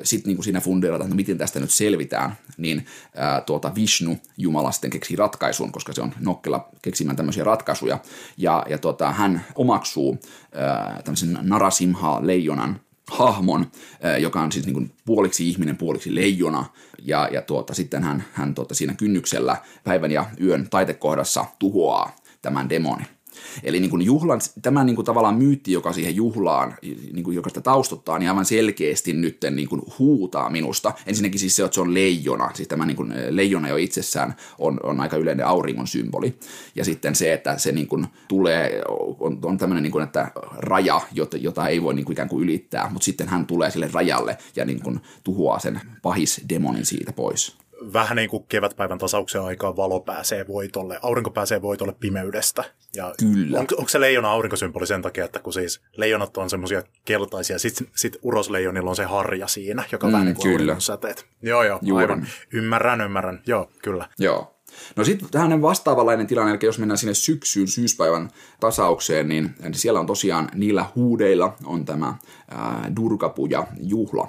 [0.03, 4.71] sitten niin siinä fundeerataan, että no miten tästä nyt selvitään, niin ää, tuota Vishnu Jumala
[4.71, 7.99] sitten keksi ratkaisun, koska se on nokkela keksimään tämmöisiä ratkaisuja
[8.37, 10.19] ja, ja tuota, hän omaksuu
[10.53, 12.79] ää, tämmöisen Narasimha leijonan
[13.11, 13.71] hahmon,
[14.19, 16.65] joka on siis niin kuin puoliksi ihminen, puoliksi leijona,
[17.03, 22.69] ja, ja tuota, sitten hän, hän tuota, siinä kynnyksellä päivän ja yön taitekohdassa tuhoaa tämän
[22.69, 23.16] demonin.
[23.63, 26.75] Eli niin kuin juhlan, tämä niin kuin tavallaan myytti, joka siihen juhlaan,
[27.13, 30.93] niin kuin joka sitä taustottaa, niin aivan selkeästi nyt niin kuin huutaa minusta.
[31.05, 34.79] Ensinnäkin siis se, että se on leijona, siis tämä niin kuin leijona jo itsessään on,
[34.83, 36.33] on aika yleinen auringon symboli.
[36.75, 38.81] Ja sitten se, että se niin kuin tulee,
[39.19, 42.43] on, on tämmöinen, niin kuin, että raja, jota, jota ei voi niin kuin ikään kuin
[42.43, 47.13] ylittää, mutta sitten hän tulee sille rajalle ja niin kuin tuhoaa sen pahis demonin siitä
[47.13, 47.57] pois
[47.93, 52.63] vähän niin kuin kevätpäivän tasauksen aikaa valo pääsee voitolle, aurinko pääsee voitolle pimeydestä.
[52.95, 53.59] Ja Kyllä.
[53.59, 57.87] On, onko se leijona aurinkosymboli sen takia, että kun siis leijonat on semmoisia keltaisia, sitten
[57.95, 60.79] sit urosleijonilla on se harja siinä, joka mm, vähän niin kuin kyllä.
[60.79, 61.25] säteet.
[61.41, 62.03] Joo, joo, Juuri.
[62.03, 62.27] aivan.
[62.53, 63.41] Ymmärrän, ymmärrän.
[63.47, 64.09] Joo, kyllä.
[64.19, 64.56] Joo.
[64.95, 69.99] No sitten tähän vastaavalainen tilanne, eli jos mennään sinne syksyyn, syyspäivän tasaukseen, niin, niin siellä
[69.99, 72.15] on tosiaan niillä huudeilla on tämä
[72.51, 74.27] ää, Durgapuja juhla.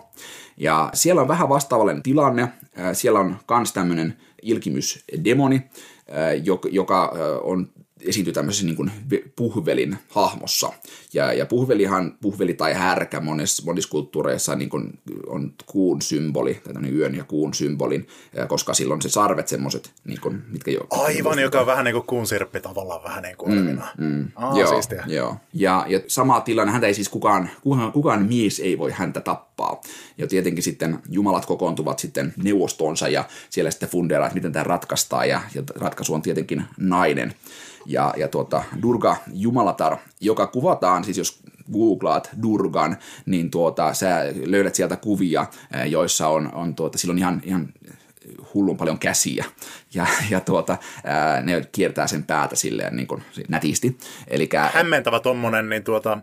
[0.57, 2.49] Ja siellä on vähän vastaavallinen tilanne.
[2.93, 5.63] Siellä on myös tämmöinen ilkimysdemoni,
[6.71, 7.71] joka on
[8.05, 8.91] esiintyy tämmöisessä niin kuin
[9.37, 10.73] puhvelin hahmossa.
[11.13, 16.91] Ja, ja puhvelihan, puhveli tai härkä monissa, monissa kulttuureissa niin kuin on kuun symboli, tai
[16.93, 18.07] yön ja kuun symbolin,
[18.49, 20.81] koska silloin se sarvet semmoiset, niin kuin, mitkä jo...
[20.91, 24.59] Aivan, joka on vähän niin kuin kuun sirppi tavallaan vähän niin kuin mm, mm, Aa,
[24.59, 25.05] joo, siistiä.
[25.07, 25.37] joo.
[25.55, 29.81] Ja, ja sama tilanne, häntä ei siis kukaan, kukaan, kukaan mies ei voi häntä tappaa.
[30.19, 35.29] Ja tietenkin sitten jumalat kokoontuvat sitten neuvostoonsa ja siellä sitten funderaa, että miten tämä ratkaistaan
[35.29, 37.35] ja, ja ratkaisu on tietenkin nainen
[37.89, 41.41] ja, ja tuota, Durga Jumalatar, joka kuvataan, siis jos
[41.73, 42.97] googlaat Durgan,
[43.27, 45.47] niin tuota, sä löydät sieltä kuvia,
[45.87, 47.69] joissa on, on tuota, silloin ihan, ihan
[48.55, 49.45] hullun paljon käsiä
[49.95, 53.99] ja, ja tuota, ää, ne kiertää sen päätä silleen niin kuin nätisti.
[54.27, 56.19] Elikkä, Hämmentävä tommonen, niin tuota,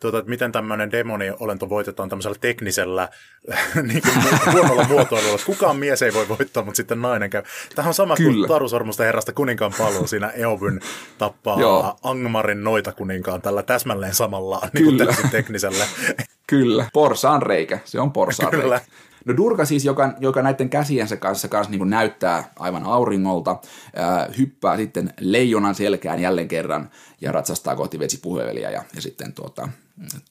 [0.00, 3.08] tuota, että miten tämmöinen demoni-olento voitetaan tämmöisellä teknisellä
[3.88, 4.14] niin kuin
[4.52, 5.38] huonolla muotoilulla.
[5.46, 7.42] Kukaan mies ei voi voittaa, mutta sitten nainen käy.
[7.74, 8.32] Tämä on sama Kyllä.
[8.32, 10.80] kuin Tarusormusta herrasta kuninkaan paluu siinä Eovyn
[11.18, 11.98] tappaa Joo.
[12.02, 15.84] Angmarin noita kuninkaan tällä täsmälleen samalla niin kuin teknisellä.
[16.46, 17.78] Kyllä, porsaan reikä.
[17.84, 18.78] Se on porsaan Kyllä.
[18.78, 18.92] reikä.
[19.24, 23.56] No Durga siis, joka, joka näiden käsiensä kanssa, kanssa niin näyttää aivan auringolta,
[23.96, 29.68] ää, hyppää sitten leijonan selkään jälleen kerran ja ratsastaa kohti vetsipuheveliä ja, ja sitten tuota,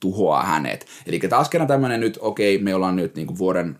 [0.00, 0.86] tuhoaa hänet.
[1.06, 3.78] Eli taas kerran tämmöinen nyt, okei, me ollaan nyt niin kuin vuoden,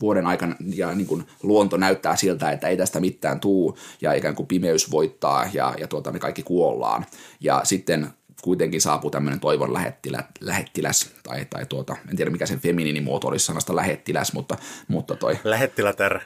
[0.00, 4.34] vuoden aikana ja niin kuin luonto näyttää siltä, että ei tästä mitään tuu ja ikään
[4.34, 7.06] kuin pimeys voittaa ja, ja tuota, me kaikki kuollaan.
[7.40, 8.10] Ja sitten
[8.42, 13.46] kuitenkin saapuu tämmöinen toivon lähettilä, lähettiläs, tai, tai tuota, en tiedä mikä sen feminiinimuoto olisi
[13.46, 14.56] sanasta lähettiläs, mutta,
[14.88, 15.38] mutta toi...
[15.44, 16.20] Lähettilätär.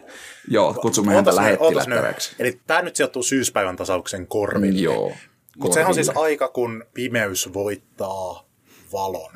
[0.49, 2.37] Joo, kutsumme häntä lähettilättäräksi.
[2.39, 4.81] Eli tämä nyt sijoittuu syyspäivän tasauksen korville.
[4.81, 5.13] Joo.
[5.59, 8.50] Mutta sehän on siis aika, kun pimeys voittaa
[8.93, 9.33] valon.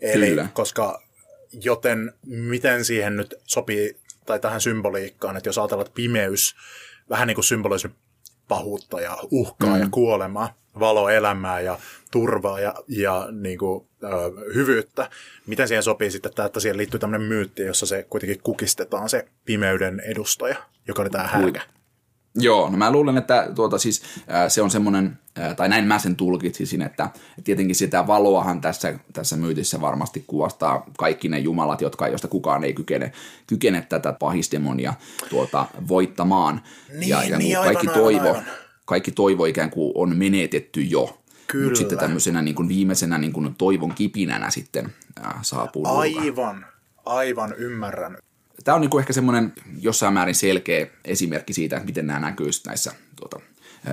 [0.00, 0.48] Eli, Kyllä.
[0.52, 1.02] koska
[1.52, 3.96] joten miten siihen nyt sopii,
[4.26, 6.56] tai tähän symboliikkaan, että jos ajatellaan, että pimeys
[7.10, 7.90] vähän niin kuin symbolisi
[8.48, 9.80] pahuutta ja uhkaa mm.
[9.80, 11.78] ja kuolemaa, valoelämää ja
[12.10, 14.08] turvaa ja, ja niin kuin, ö,
[14.54, 15.10] hyvyyttä.
[15.46, 19.28] Miten siihen sopii sitten tämä, että siihen liittyy tämmöinen myytti, jossa se kuitenkin kukistetaan se
[19.44, 20.56] pimeyden edustaja,
[20.88, 21.62] joka oli tämä härkä?
[22.34, 25.98] Joo, no mä luulen, että tuota, siis, ää, se on semmoinen, ää, tai näin mä
[25.98, 27.10] sen tulkitsisin, että
[27.44, 32.72] tietenkin sitä valoahan tässä, tässä myytissä varmasti kuvastaa kaikki ne jumalat, jotka, joista kukaan ei
[32.72, 33.12] kykene,
[33.46, 34.94] kykene tätä pahisdemonia
[35.30, 36.60] tuota, voittamaan.
[36.98, 38.44] Niin, ja, ja niin, kaikki, aivan, toivo, aivan.
[38.84, 41.20] kaikki toivo ikään kuin on menetetty jo.
[41.46, 41.64] Kyllä.
[41.64, 45.86] Mutta sitten tämmöisenä niin kuin viimeisenä niin kuin toivon kipinänä sitten ää, saapuu.
[45.86, 46.66] Aivan,
[47.06, 48.18] aivan ymmärrän.
[48.64, 52.92] Tämä on niinku ehkä semmoinen jossain määrin selkeä esimerkki siitä, että miten nämä näkyy näissä
[53.16, 53.40] tuota,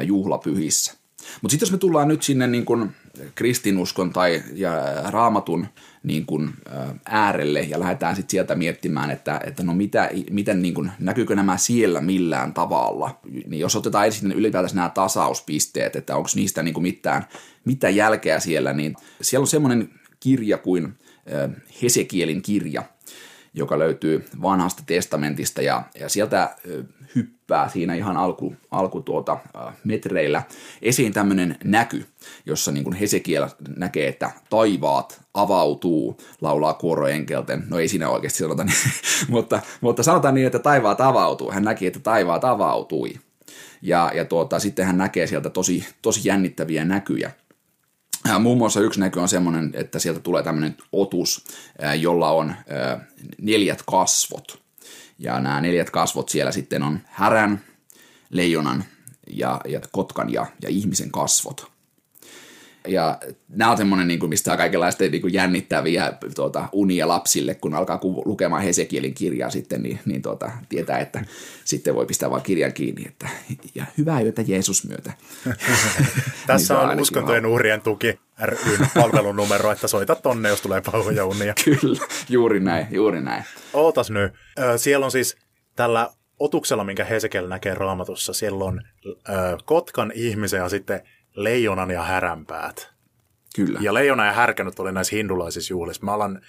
[0.03, 0.93] juhlapyhissä.
[1.41, 2.91] Mutta sitten jos me tullaan nyt sinne niin kun
[3.35, 4.71] kristinuskon tai ja
[5.09, 5.67] raamatun
[6.03, 10.73] niin kun, ää, äärelle ja lähdetään sitten sieltä miettimään, että, että no mitä, miten niin
[10.73, 16.29] kun, näkyykö nämä siellä millään tavalla, niin jos otetaan ensin ylipäätänsä nämä tasauspisteet, että onko
[16.35, 17.25] niistä niin mitään,
[17.65, 20.93] mitään jälkeä siellä, niin siellä on semmoinen kirja kuin
[21.81, 22.83] Hesekielin kirja–
[23.55, 26.55] joka löytyy vanhasta testamentista ja, ja sieltä
[27.15, 29.37] hyppää siinä ihan alku, alku tuota,
[29.83, 30.43] metreillä
[30.81, 32.05] esiin tämmöinen näky,
[32.45, 37.63] jossa niin kuin Hesekiel näkee, että taivaat avautuu, laulaa kuoroenkelten.
[37.69, 38.77] No ei siinä oikeasti sanota niin,
[39.27, 41.51] mutta, mutta sanotaan niin, että taivaat avautuu.
[41.51, 43.13] Hän näki, että taivaat avautui.
[43.81, 47.31] Ja, ja tuota, sitten hän näkee sieltä tosi, tosi jännittäviä näkyjä.
[48.27, 51.45] Ja muun muassa yksi näky on semmoinen, että sieltä tulee tämmöinen otus,
[51.99, 52.55] jolla on
[53.37, 54.61] neljät kasvot.
[55.19, 57.61] Ja nämä neljät kasvot siellä sitten on härän,
[58.29, 58.83] leijonan
[59.27, 61.74] ja, ja kotkan ja, ja ihmisen kasvot.
[62.87, 63.17] Ja
[63.49, 67.73] nämä on semmoinen, niin kuin, mistä on kaikenlaista niin kuin jännittäviä tuota, unia lapsille, kun
[67.73, 71.25] alkaa lukemaan Hesekielin kirjaa sitten, niin, niin tuota, tietää, että
[71.63, 73.29] sitten voi pistää vaan kirjan kiinni, että
[73.75, 75.13] ja hyvää yötä Jeesus myötä.
[76.47, 81.53] Tässä Niin on uskontojen uhrien tuki ryn palvelunumero, että soita tonne, jos tulee pahoja unia.
[81.65, 83.43] Kyllä, juuri näin, juuri näin.
[83.73, 84.33] Ootas nyt.
[84.77, 85.37] Siellä on siis
[85.75, 91.01] tällä otuksella, minkä Hesekiel näkee raamatussa, siellä on ö, kotkan ihmisen ja sitten
[91.35, 92.89] leijonan ja häränpäät.
[93.55, 93.79] Kyllä.
[93.81, 96.05] Ja leijona ja härkä nyt oli näissä hindulaisissa juhlissa.
[96.05, 96.41] Mä alan,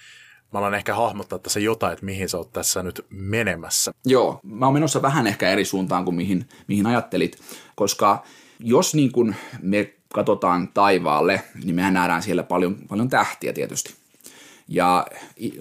[0.53, 3.91] mä alan ehkä hahmottaa tässä jotain, että mihin sä oot tässä nyt menemässä.
[4.05, 7.37] Joo, mä oon menossa vähän ehkä eri suuntaan kuin mihin, mihin ajattelit,
[7.75, 8.23] koska
[8.59, 14.06] jos niin kun me katsotaan taivaalle, niin mehän nähdään siellä paljon, paljon tähtiä tietysti.
[14.67, 15.07] Ja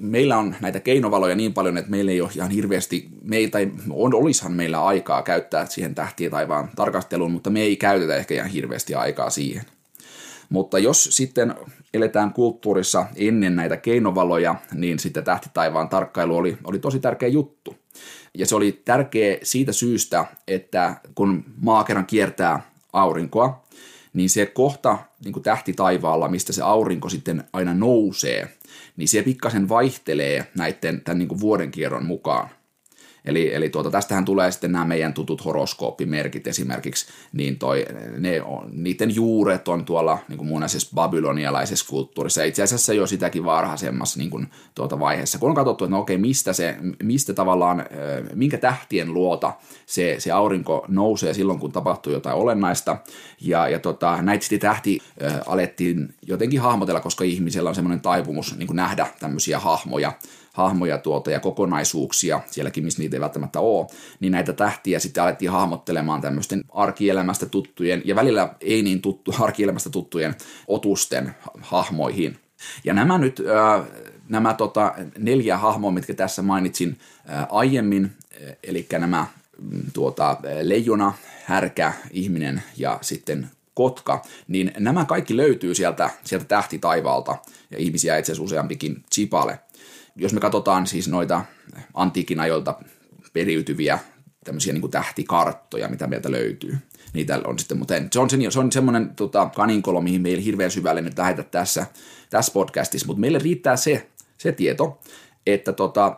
[0.00, 3.70] meillä on näitä keinovaloja niin paljon, että meillä ei ole ihan hirveästi, me ei, tai
[3.90, 8.50] on, olisihan meillä aikaa käyttää siihen tähtien taivaan tarkasteluun, mutta me ei käytetä ehkä ihan
[8.50, 9.64] hirveästi aikaa siihen.
[10.48, 11.54] Mutta jos sitten
[11.94, 17.76] eletään kulttuurissa ennen näitä keinovaloja, niin sitten tähtitaivaan tarkkailu oli, oli tosi tärkeä juttu.
[18.34, 23.65] Ja se oli tärkeä siitä syystä, että kun maa kerran kiertää aurinkoa,
[24.16, 28.56] niin se kohta niin kuin tähtitaivaalla, mistä se aurinko sitten aina nousee,
[28.96, 32.48] niin se pikkasen vaihtelee näiden tämän niin kuin vuodenkierron mukaan.
[33.26, 37.86] Eli, eli tuota, tästähän tulee sitten nämä meidän tutut horoskooppimerkit esimerkiksi, niin toi,
[38.18, 43.44] ne on, niiden juuret on tuolla niin kuin muinaisessa babylonialaisessa kulttuurissa, itse asiassa jo sitäkin
[43.44, 47.84] varhaisemmassa niin kuin, tuota vaiheessa, kun on katsottu, että no okei, mistä, se, mistä tavallaan,
[48.34, 49.52] minkä tähtien luota
[49.86, 52.96] se, se aurinko nousee silloin, kun tapahtuu jotain olennaista,
[53.40, 54.98] ja, ja tota, näitä sitten tähti
[55.46, 60.12] alettiin jotenkin hahmotella, koska ihmisellä on semmoinen taipumus niin kuin nähdä tämmöisiä hahmoja,
[60.56, 63.86] hahmoja tuota ja kokonaisuuksia, sielläkin missä niitä ei välttämättä ole,
[64.20, 69.90] niin näitä tähtiä sitten alettiin hahmottelemaan tämmöisten arkielämästä tuttujen ja välillä ei niin tuttu, arkielämästä
[69.90, 70.34] tuttujen
[70.66, 72.38] otusten hahmoihin.
[72.84, 73.42] Ja nämä nyt,
[74.28, 76.98] nämä tota, neljä hahmoa, mitkä tässä mainitsin
[77.50, 78.12] aiemmin,
[78.62, 79.26] eli nämä
[79.58, 81.12] mm, tuota, leijona,
[81.44, 87.36] härkä, ihminen ja sitten kotka, niin nämä kaikki löytyy sieltä, sieltä tähtitaivaalta
[87.70, 89.58] ja ihmisiä itse asiassa useampikin chipale
[90.16, 91.44] jos me katsotaan siis noita
[91.94, 92.74] antiikin ajoilta
[93.32, 93.98] periytyviä
[94.44, 96.78] tämmöisiä niin tähtikarttoja, mitä meiltä löytyy.
[97.12, 100.70] Niitä on sitten, mutta se on, sen, se on semmoinen tota, kaninkolo, mihin meillä hirveän
[100.70, 101.86] syvälle nyt lähetä tässä,
[102.30, 105.00] tässä podcastissa, mutta meille riittää se, se tieto,
[105.46, 106.16] että tota,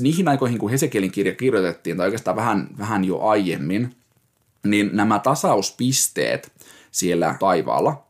[0.00, 3.96] niihin aikoihin, kun Hesekielin kirja kirjoitettiin, tai oikeastaan vähän, vähän jo aiemmin,
[4.66, 6.52] niin nämä tasauspisteet
[6.90, 8.06] siellä taivaalla,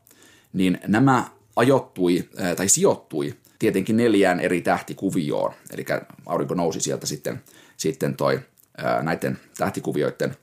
[0.53, 5.85] niin nämä ajoittui tai sijoittui tietenkin neljään eri tähtikuvioon, eli
[6.25, 7.43] aurinko nousi sieltä sitten,
[7.77, 8.39] sitten toi,
[9.01, 10.35] näiden tähtikuvioiden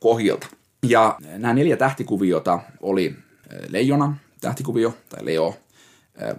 [0.00, 0.46] kohilta.
[0.82, 3.16] Ja nämä neljä tähtikuviota oli
[3.68, 5.56] leijona tähtikuvio, tai Leo,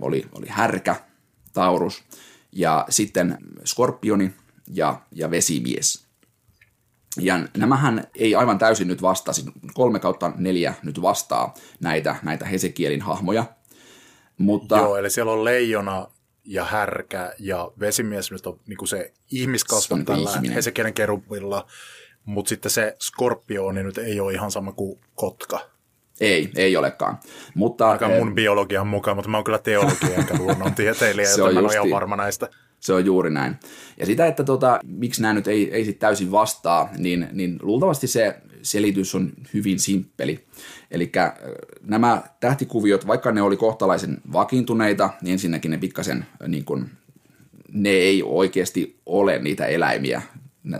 [0.01, 0.95] oli, oli härkä,
[1.53, 2.03] Taurus,
[2.51, 4.33] ja sitten skorpioni
[4.73, 6.05] ja, ja vesimies.
[7.17, 9.33] Ja nämähän ei aivan täysin nyt vastaa,
[9.73, 13.45] kolme kautta neljä nyt vastaa näitä, näitä Hesekielin hahmoja,
[14.39, 16.07] mutta, Joo, eli siellä on leijona
[16.45, 20.53] ja härkä ja vesimies nyt on niin kuin se Se niin kuin tällä.
[20.53, 21.65] Hesekielen kerubilla,
[22.25, 25.59] mutta sitten se skorpioni nyt ei ole ihan sama kuin kotka.
[26.19, 27.19] Ei, ei olekaan.
[27.55, 31.65] Mutta, Aika mun biologian mukaan, mutta mä oon kyllä teologia enkä luonnontieteilijä, joten mä en
[31.65, 32.49] ole ihan varma näistä.
[32.79, 33.55] Se on juuri näin.
[33.97, 38.07] Ja sitä, että tota, miksi nämä nyt ei, ei sit täysin vastaa, niin, niin luultavasti
[38.07, 40.47] se selitys on hyvin simppeli.
[40.91, 41.11] Eli
[41.81, 46.89] nämä tähtikuviot, vaikka ne oli kohtalaisen vakiintuneita, niin ensinnäkin ne pikkasen niin kun,
[47.71, 50.21] ne ei oikeasti ole niitä eläimiä,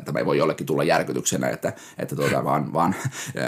[0.06, 2.96] tämä ei voi jollekin tulla järkytyksenä, että, että tuota, vaan, vaan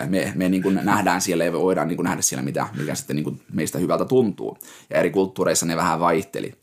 [0.07, 3.15] me, me niin kuin nähdään siellä ja voidaan niin kuin nähdä siellä, mitä, mikä sitten
[3.15, 4.57] niin kuin meistä hyvältä tuntuu.
[4.89, 6.53] Ja eri kulttuureissa ne vähän vaihteli.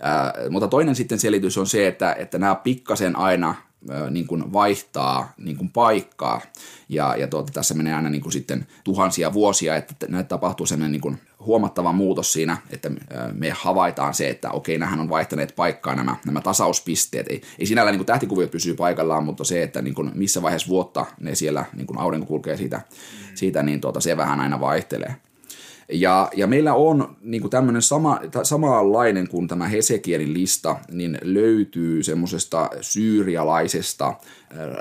[0.00, 3.54] Ää, mutta toinen sitten selitys on se, että, että nämä pikkasen aina
[4.10, 6.40] niin kuin vaihtaa niin kuin paikkaa.
[6.88, 10.92] Ja, ja tuota, tässä menee aina niin kuin sitten tuhansia vuosia, että näitä tapahtuu sellainen
[10.92, 12.90] niin kuin huomattava muutos siinä, että
[13.32, 17.28] me havaitaan se, että okei, nämähän on vaihtaneet paikkaa nämä, nämä tasauspisteet.
[17.28, 20.68] Ei, ei sinällä niin kuin tähtikuviot pysyy paikallaan, mutta se, että niin kuin missä vaiheessa
[20.68, 22.80] vuotta ne siellä, niin kuin aurinko kulkee siitä,
[23.34, 25.16] siitä niin tuota, se vähän aina vaihtelee.
[25.92, 32.70] Ja, ja meillä on niin tämmöinen sama, samanlainen kuin tämä Hesekielin lista, niin löytyy semmoisesta
[32.80, 34.14] syyrialaisesta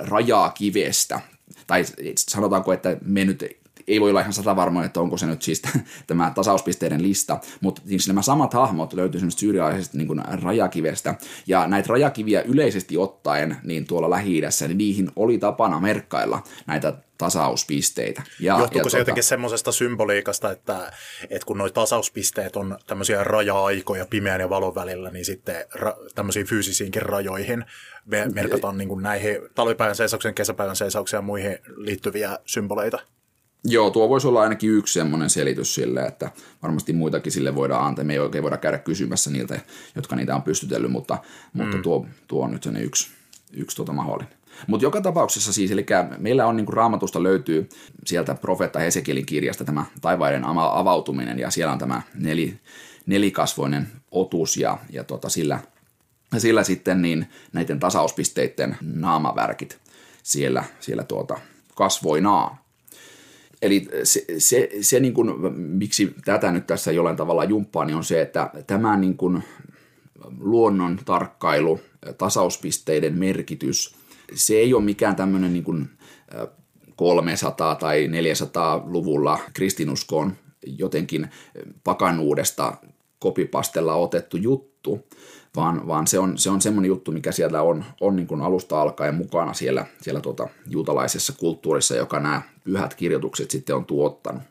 [0.08, 1.20] rajakivestä,
[1.68, 1.86] tai
[2.18, 5.62] sanotaanko, että me nyt ei voi olla ihan sata varma, että onko se nyt siis
[6.08, 11.16] tämä tasauspisteiden lista, mutta siis nämä samat hahmot löytyy semmoista syyrialaisesta niin rajakivestä,
[11.48, 18.24] ja näitä rajakiviä yleisesti ottaen, niin tuolla lähi niin niihin oli tapana merkkailla näitä tasauspisteitä.
[18.40, 20.92] Ja, Johtuuko ja se tuota, jotenkin semmoisesta symboliikasta, että,
[21.30, 26.48] että kun nuo tasauspisteet on tämmöisiä raja-aikoja pimeän ja valon välillä, niin sitten ra, tämmöisiin
[26.48, 27.66] fyysisiinkin rajoihin
[28.06, 33.00] me merkataan niin kuin näihin talvipäivän seisauksen, kesäpäivän seisauksen ja muihin liittyviä symboleita?
[33.66, 38.06] Joo, tuo voisi olla ainakin yksi semmoinen selitys sille, että varmasti muitakin sille voidaan antaa.
[38.06, 39.60] Me ei oikein voida käydä kysymässä niiltä,
[39.96, 41.64] jotka niitä on pystytellyt, mutta, mm.
[41.64, 43.12] mutta tuo, tuo on nyt sen yksi,
[43.54, 44.34] yksi tuota mahdollinen.
[44.68, 45.86] Mutta joka tapauksessa siis, eli
[46.18, 47.70] meillä on niin kuin raamatusta löytyy
[48.06, 52.60] sieltä profeetta Hesekielin kirjasta tämä taivaiden avautuminen, ja siellä on tämä neli,
[53.06, 55.60] nelikasvoinen otus, ja, ja tota, sillä,
[56.38, 59.80] sillä sitten niin näiden tasauspisteiden naamavärkit
[60.24, 61.40] siellä, siellä tuota,
[61.76, 62.63] kasvoinaan.
[63.64, 68.04] Eli se, se, se niin kuin, miksi tätä nyt tässä jollain tavalla jumppaa, niin on
[68.04, 69.44] se, että tämä niin kuin
[70.40, 71.80] luonnon tarkkailu,
[72.18, 73.96] tasauspisteiden merkitys,
[74.34, 75.90] se ei ole mikään tämmöinen niin kuin
[76.92, 80.34] 300- tai 400-luvulla kristinuskoon
[80.66, 81.30] jotenkin
[81.84, 82.78] pakanuudesta
[83.20, 85.08] kopipastella otettu juttu,
[85.56, 88.82] vaan, vaan se on, se on semmoinen juttu, mikä siellä on, on niin kuin alusta
[88.82, 94.44] alkaen mukana siellä, siellä tuota juutalaisessa kulttuurissa, joka nämä pyhät kirjoitukset sitten on tuottanut.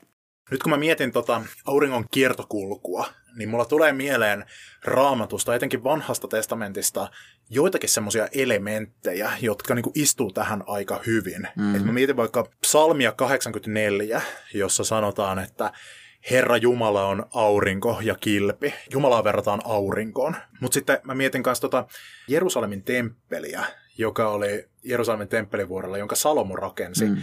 [0.50, 4.44] Nyt kun mä mietin tota auringon kiertokulkua, niin mulla tulee mieleen
[4.84, 7.08] raamatusta, etenkin vanhasta testamentista,
[7.50, 11.48] joitakin semmoisia elementtejä, jotka niinku istuu tähän aika hyvin.
[11.56, 11.74] Mm.
[11.74, 14.22] Et mä mietin vaikka psalmia 84,
[14.54, 15.72] jossa sanotaan, että
[16.30, 18.74] Herra Jumala on aurinko ja kilpi.
[18.92, 20.36] Jumalaa verrataan aurinkoon.
[20.60, 21.86] Mutta sitten mä mietin myös tota
[22.28, 23.64] Jerusalemin temppeliä,
[23.98, 27.04] joka oli Jerusalemin temppelivuorella, jonka Salomo rakensi.
[27.04, 27.16] Mm.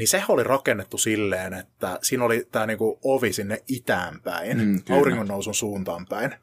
[0.00, 4.82] Niin se oli rakennettu silleen, että siinä oli tämä niinku ovi sinne itään päin, mm,
[4.90, 6.34] auringon nousun suuntaan päin.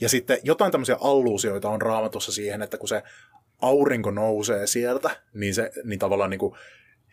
[0.00, 3.02] Ja sitten jotain tämmöisiä alluusioita on raamatussa siihen, että kun se
[3.62, 6.56] aurinko nousee sieltä, niin se niin tavallaan niinku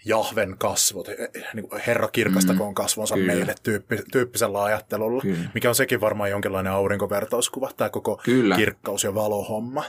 [0.06, 1.08] Jahven kasvot,
[1.54, 3.34] niin kuin Herra kirkastakoon mm, kasvonsa kyllä.
[3.34, 5.50] meille tyyppi, tyyppisellä ajattelulla, kyllä.
[5.54, 8.56] mikä on sekin varmaan jonkinlainen aurinkovertauskuva, tämä koko kyllä.
[8.56, 9.84] kirkkaus- ja valohomma.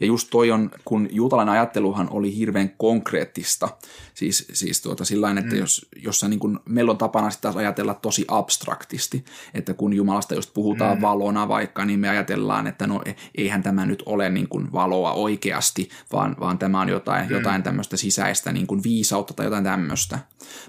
[0.00, 3.68] Ja just toi on, kun juutalainen ajatteluhan oli hirveän konkreettista,
[4.14, 5.60] siis, siis tuota sillain, että mm.
[5.60, 10.54] jos, jos niin kun, meillä on tapana sitä ajatella tosi abstraktisti, että kun Jumalasta just
[10.54, 11.02] puhutaan mm.
[11.02, 15.12] valona vaikka, niin me ajatellaan, että no e, eihän tämä nyt ole niin kuin valoa
[15.12, 17.32] oikeasti, vaan, vaan tämä on jotain, mm.
[17.32, 20.18] jotain tämmöistä sisäistä niin kuin viisautta tai jotain tämmöistä.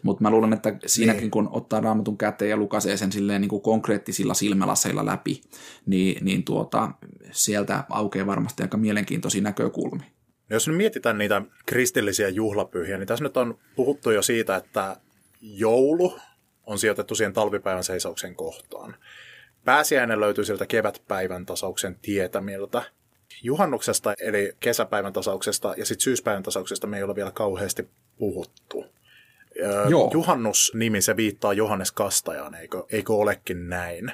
[0.04, 1.32] Mutta mä luulen, että siinäkin niin.
[1.32, 5.42] kun ottaa raamatun käteen ja lukasee sen silleen niin kuin konkreettisilla silmälaseilla läpi,
[5.86, 6.92] niin, niin tuota,
[7.32, 10.08] sieltä aukeaa varmasti aika mielenkiintoisia näkökulmia.
[10.50, 14.98] No jos nyt mietitään niitä kristillisiä juhlapyhiä, niin tässä nyt on puhuttu jo siitä, että
[15.42, 16.20] joulu
[16.64, 18.96] on sijoitettu siihen talvipäivän seisauksen kohtaan.
[19.66, 22.84] Pääsiäinen löytyy sieltä kevätpäivän tasauksen tietämiltä.
[23.44, 28.86] Juhannuksesta eli kesäpäivän tasauksesta ja sitten syyspäivän tasauksesta me ei ole vielä kauheasti puhuttu.
[29.90, 30.10] Joo.
[30.14, 34.12] Juhannus-nimi se viittaa Johannes Kastajaan, eikö, eikö olekin näin?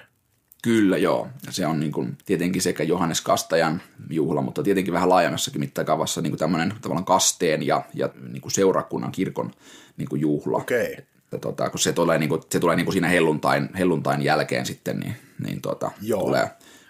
[0.62, 1.28] Kyllä, joo.
[1.50, 6.32] Se on niin kuin, tietenkin sekä Johannes Kastajan juhla, mutta tietenkin vähän laajemmassakin mittakaavassa niin
[6.32, 9.52] kuin tämmöinen tavallaan kasteen ja, ja niin kuin seurakunnan kirkon
[9.98, 10.58] niin kuin juhla.
[10.58, 10.96] Okay.
[10.98, 14.66] Että, tota, kun se tulee, niin kuin, se tulee niin kuin siinä helluntain, helluntain jälkeen
[14.66, 15.16] sitten, niin,
[15.48, 16.50] niin tota, tulee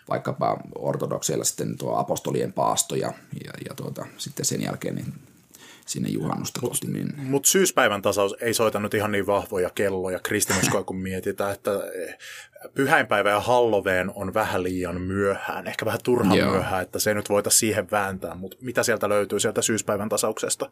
[0.09, 3.13] vaikkapa ortodokseilla sitten tuo apostolien paasto ja,
[3.45, 5.13] ja, ja tuota, sitten sen jälkeen niin
[5.91, 7.23] sinne juhannusta kohti mennä.
[7.23, 11.71] Mutta syyspäivän tasaus ei soita nyt ihan niin vahvoja kelloja kristinuskoa, kun mietitään, että
[12.75, 16.51] pyhäinpäivä ja Halloween on vähän liian myöhään, ehkä vähän turhan Joo.
[16.51, 20.71] myöhään, että se nyt voitaisiin siihen vääntää, mutta mitä sieltä löytyy sieltä syyspäivän tasauksesta?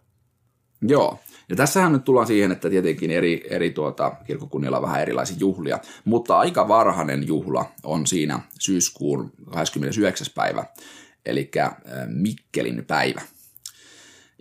[0.82, 5.38] Joo, ja tässähän nyt tullaan siihen, että tietenkin eri, eri tuota, kirkkokunnilla on vähän erilaisia
[5.40, 10.28] juhlia, mutta aika varhainen juhla on siinä syyskuun 29.
[10.36, 10.66] päivä,
[11.26, 11.52] eli
[12.08, 13.22] Mikkelin päivä.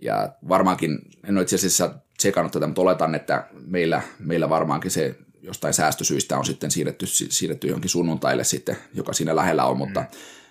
[0.01, 5.15] Ja varmaankin, en ole itse asiassa tsekannut tätä, mutta oletan, että meillä, meillä varmaankin se
[5.41, 10.07] jostain säästösyistä on sitten siirretty, siirretty johonkin sunnuntaille sitten, joka siinä lähellä on, mutta, mm.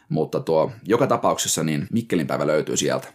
[0.09, 3.09] mutta tuo, joka tapauksessa niin Mikkelin päivä löytyy sieltä.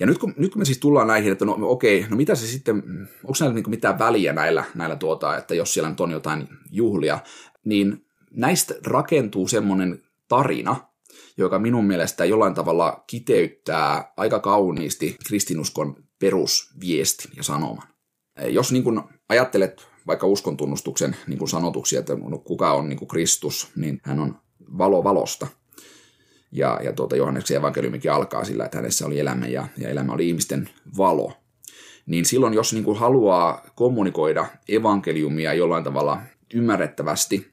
[0.00, 2.46] Ja nyt kun, nyt kun me siis tullaan näihin, että no okei, no mitä se
[2.46, 2.76] sitten,
[3.24, 7.18] onko näillä niin mitään väliä näillä, näillä tuota, että jos siellä nyt on jotain juhlia,
[7.64, 10.87] niin näistä rakentuu semmoinen tarina,
[11.38, 17.88] joka minun mielestä jollain tavalla kiteyttää aika kauniisti kristinuskon perusviestin ja sanoman.
[18.48, 23.08] Jos niin ajattelet vaikka uskon tunnustuksen niin kuin sanotuksia, että no, kuka on niin kuin
[23.08, 24.36] Kristus, niin hän on
[24.78, 25.46] valo valosta.
[26.52, 30.28] Ja, ja tuota Johanneksen evankeliumikin alkaa sillä, että hänessä oli elämä ja, ja elämä oli
[30.28, 31.32] ihmisten valo.
[32.06, 36.20] Niin silloin, jos niin kuin haluaa kommunikoida evankeliumia jollain tavalla
[36.54, 37.50] ymmärrettävästi,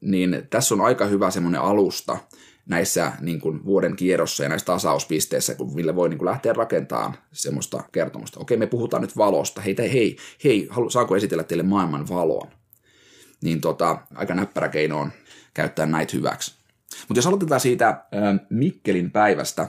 [0.00, 2.18] niin tässä on aika hyvä semmoinen alusta
[2.66, 7.14] näissä niin kuin vuoden kierrossa ja näissä tasauspisteissä, kun millä voi niin kuin lähteä rakentamaan
[7.32, 8.40] semmoista kertomusta.
[8.40, 9.60] Okei, me puhutaan nyt valosta.
[9.60, 12.48] Hei, hei, hei, saanko esitellä teille maailman valon?
[13.42, 15.12] Niin tota, aika näppärä keino on
[15.54, 16.54] käyttää näitä hyväksi.
[17.08, 18.04] Mutta jos aloitetaan siitä
[18.50, 19.68] Mikkelin päivästä,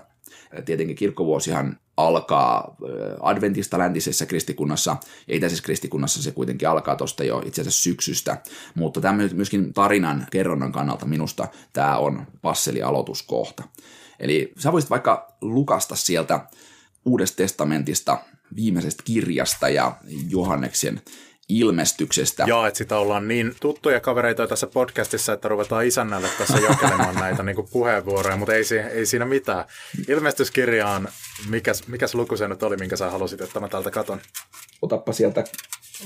[0.65, 2.75] tietenkin kirkkovuosihan alkaa
[3.21, 8.37] adventista läntisessä kristikunnassa, ja itäisessä kristikunnassa se kuitenkin alkaa tuosta jo itse asiassa syksystä,
[8.75, 13.63] mutta tämä myöskin tarinan kerronnan kannalta minusta tämä on passeli aloituskohta.
[14.19, 16.39] Eli sä voisit vaikka lukasta sieltä
[17.05, 18.17] Uudesta testamentista
[18.55, 19.95] viimeisestä kirjasta ja
[20.29, 21.01] Johanneksen
[21.49, 22.43] ilmestyksestä.
[22.47, 27.43] Joo, että sitä ollaan niin tuttuja kavereita tässä podcastissa, että ruvetaan isännälle tässä jakelemaan näitä
[27.43, 29.65] niin kuin puheenvuoroja, mutta ei, ei siinä mitään.
[30.07, 31.07] Ilmestyskirjaan,
[31.49, 34.21] mikäs, mikäs luku se nyt oli, minkä sä halusit, että mä täältä katon?
[34.81, 35.43] Otappa sieltä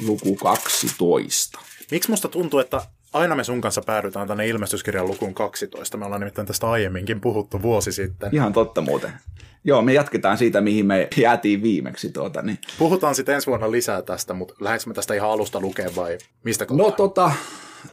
[0.06, 1.60] luku 12.
[1.92, 2.82] Miksi musta tuntuu, että
[3.14, 5.98] aina me sun kanssa päädytään tänne ilmestyskirjan lukuun 12.
[5.98, 8.30] Me ollaan nimittäin tästä aiemminkin puhuttu vuosi sitten.
[8.32, 9.14] Ihan totta muuten.
[9.64, 12.10] Joo, me jatketaan siitä, mihin me jäätiin viimeksi.
[12.10, 12.58] Tuota, niin.
[12.78, 16.66] Puhutaan sitten ensi vuonna lisää tästä, mutta lähdekö me tästä ihan alusta lukea vai mistä
[16.66, 16.86] kohtaa?
[16.86, 17.32] No tota,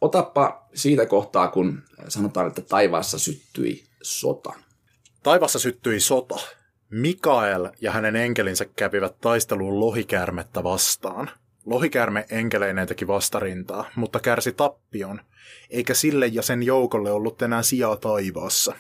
[0.00, 4.52] otappa siitä kohtaa, kun sanotaan, että taivaassa syttyi sota.
[5.22, 6.36] Taivaassa syttyi sota.
[6.90, 11.30] Mikael ja hänen enkelinsä kävivät taisteluun lohikäärmettä vastaan.
[11.68, 15.20] Lohikäärme enkeleineen teki vastarintaa, mutta kärsi tappion,
[15.70, 18.74] eikä sille ja sen joukolle ollut enää sijaa taivaassa.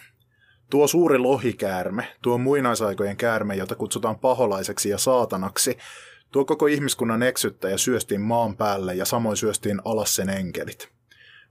[0.70, 5.78] Tuo suuri lohikäärme, tuo muinaisaikojen käärme, jota kutsutaan paholaiseksi ja saatanaksi,
[6.32, 10.88] tuo koko ihmiskunnan eksyttäjä syöstiin maan päälle ja samoin syöstiin alas sen enkelit.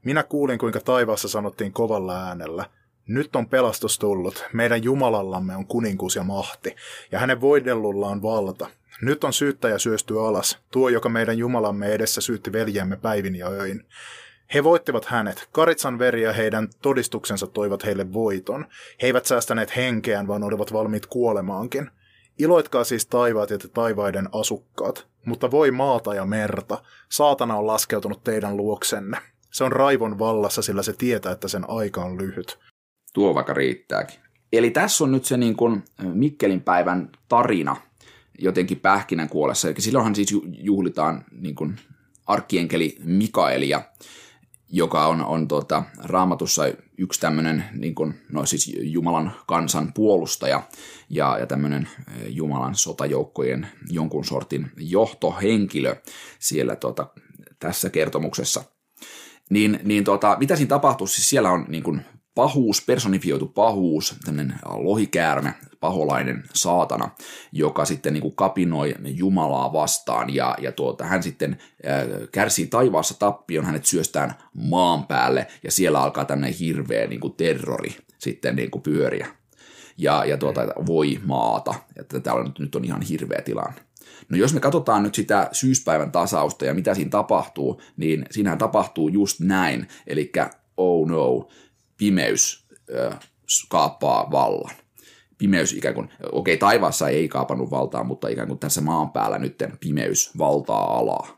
[0.03, 2.69] Minä kuulin, kuinka taivaassa sanottiin kovalla äänellä,
[3.07, 6.75] nyt on pelastus tullut, meidän Jumalallamme on kuninkuus ja mahti,
[7.11, 8.69] ja hänen voidellulla on valta.
[9.01, 13.85] Nyt on syyttäjä syösty alas, tuo, joka meidän Jumalamme edessä syytti veljemme päivin ja öin.
[14.53, 15.49] He voittivat hänet.
[15.51, 18.65] Karitsan veri ja heidän todistuksensa toivat heille voiton.
[19.01, 21.89] He eivät säästäneet henkeään, vaan olivat valmiit kuolemaankin.
[22.39, 25.07] Iloitkaa siis taivaat ja te taivaiden asukkaat.
[25.25, 26.83] Mutta voi maata ja merta.
[27.09, 29.17] Saatana on laskeutunut teidän luoksenne.
[29.51, 32.59] Se on raivon vallassa, sillä se tietää, että sen aika on lyhyt.
[33.13, 34.19] Tuo vaikka riittääkin.
[34.53, 37.75] Eli tässä on nyt se niin kuin Mikkelin päivän tarina
[38.37, 39.67] jotenkin pähkinän kuolessa.
[39.67, 41.75] Eli silloinhan siis juhlitaan niin kuin
[42.25, 43.81] arkkienkeli Mikaelia,
[44.69, 46.63] joka on, on tuota, raamatussa
[46.97, 50.63] yksi tämmöinen niin kuin, no siis Jumalan kansan puolustaja
[51.09, 55.95] ja, ja tämmöinen eh, Jumalan sotajoukkojen jonkun sortin johtohenkilö
[56.39, 57.07] siellä tuota,
[57.59, 58.63] tässä kertomuksessa.
[59.49, 61.07] Niin, niin tuota, mitä siinä tapahtuu?
[61.07, 62.01] Siis siellä on niin kuin
[62.35, 67.09] pahuus, personifioitu pahuus, tämmöinen lohikäärme, paholainen saatana,
[67.51, 70.35] joka sitten niin kuin kapinoi Jumalaa vastaan.
[70.35, 71.57] Ja, ja tuota, hän sitten
[72.31, 77.97] kärsii taivaassa tappion, hänet syöstään maan päälle ja siellä alkaa tämmöinen hirveä niin kuin terrori
[78.17, 79.27] sitten niin kuin pyöriä.
[79.97, 83.81] Ja, ja tuota, voi maata, että täällä nyt, nyt on ihan hirveä tilanne.
[84.29, 89.07] No jos me katsotaan nyt sitä syyspäivän tasausta ja mitä siinä tapahtuu, niin siinähän tapahtuu
[89.07, 90.31] just näin, eli
[90.77, 91.47] oh no,
[91.97, 92.67] pimeys
[92.99, 93.19] äh,
[93.69, 94.75] kaappaa vallan
[95.37, 99.63] pimeys ikään kuin, okei taivaassa ei kaapannut valtaa, mutta ikään kuin tässä maan päällä nyt
[99.79, 101.37] pimeys valtaa alaa.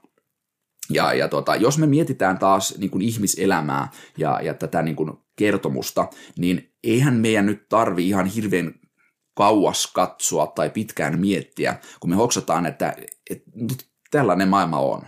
[0.89, 5.13] Ja, ja tota, jos me mietitään taas niin kuin ihmiselämää ja, ja tätä niin kuin
[5.35, 8.73] kertomusta, niin eihän meidän nyt tarvi ihan hirveän
[9.35, 12.95] kauas katsoa tai pitkään miettiä, kun me hoksataan, että,
[13.29, 13.51] että
[14.11, 15.01] tällainen maailma on.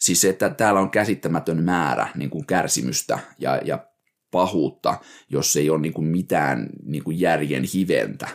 [0.00, 3.86] Siis että täällä on käsittämätön määrä niin kuin kärsimystä ja, ja
[4.30, 4.98] pahuutta,
[5.30, 8.28] jos ei ole niin kuin mitään niin kuin järjen hiventä.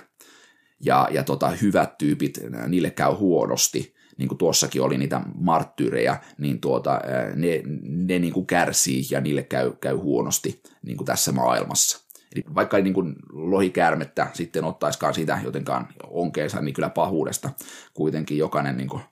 [0.85, 6.61] Ja, ja tota, hyvät tyypit, niille käy huonosti, niin kuin tuossakin oli niitä marttyyrejä, niin
[6.61, 7.01] tuota,
[7.35, 12.03] ne, ne niin kuin kärsii ja niille käy, käy huonosti niin kuin tässä maailmassa.
[12.35, 17.49] Eli vaikka ei niin kuin lohikäärmettä sitten ottaiskaan sitä jotenkaan onkeensa, niin kyllä pahuudesta
[17.93, 19.03] kuitenkin jokainen niin kuin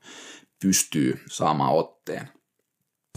[0.61, 2.29] pystyy saamaan otteen.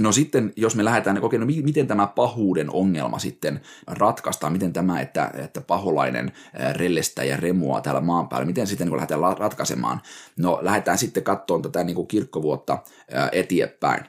[0.00, 4.72] No sitten, jos me lähdetään, niin okei, no miten tämä pahuuden ongelma sitten ratkaistaan, miten
[4.72, 6.32] tämä, että, että paholainen
[6.72, 10.00] rellestää ja remua täällä maan päällä, miten sitten niin lähdetään ratkaisemaan?
[10.38, 12.78] No lähdetään sitten katsomaan tätä niin kuin kirkkovuotta
[13.32, 14.04] eteenpäin.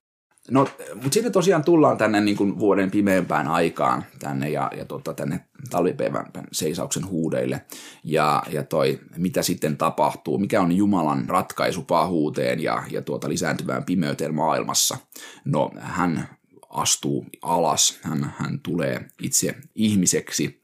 [0.52, 5.14] No, mutta sitten tosiaan tullaan tänne niin kuin vuoden pimeämpään aikaan tänne ja, ja tota,
[5.14, 5.40] tänne
[5.70, 7.62] talvipäivän seisauksen huudeille.
[8.04, 13.84] Ja, ja toi, mitä sitten tapahtuu, mikä on Jumalan ratkaisu pahuuteen ja, ja tuota lisääntyvään
[13.84, 14.98] pimeyteen maailmassa.
[15.46, 16.30] No, hän
[16.70, 20.62] astuu alas, hän, hän tulee itse ihmiseksi,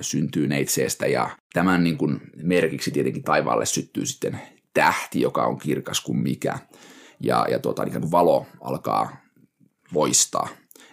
[0.00, 4.40] syntyy neitseestä ja tämän niin kuin merkiksi tietenkin taivaalle syttyy sitten
[4.74, 6.58] tähti, joka on kirkas kuin mikä
[7.20, 9.16] ja, ja tuota, niin kuin valo alkaa
[9.92, 10.48] loistaa.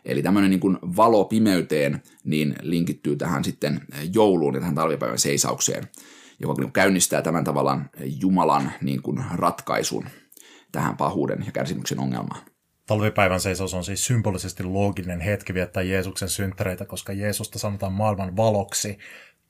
[0.06, 3.82] Eli tämmöinen niin kuin valo pimeyteen niin linkittyy tähän sitten
[4.14, 5.88] jouluun ja tähän talvipäivän seisaukseen,
[6.40, 7.90] joka käynnistää tämän tavallaan
[8.22, 10.06] Jumalan niin kuin ratkaisun
[10.72, 12.42] tähän pahuuden ja kärsimyksen ongelmaan.
[12.86, 18.98] Talvipäivän seisaus on siis symbolisesti looginen hetki viettää Jeesuksen synttäreitä, koska Jeesusta sanotaan maailman valoksi.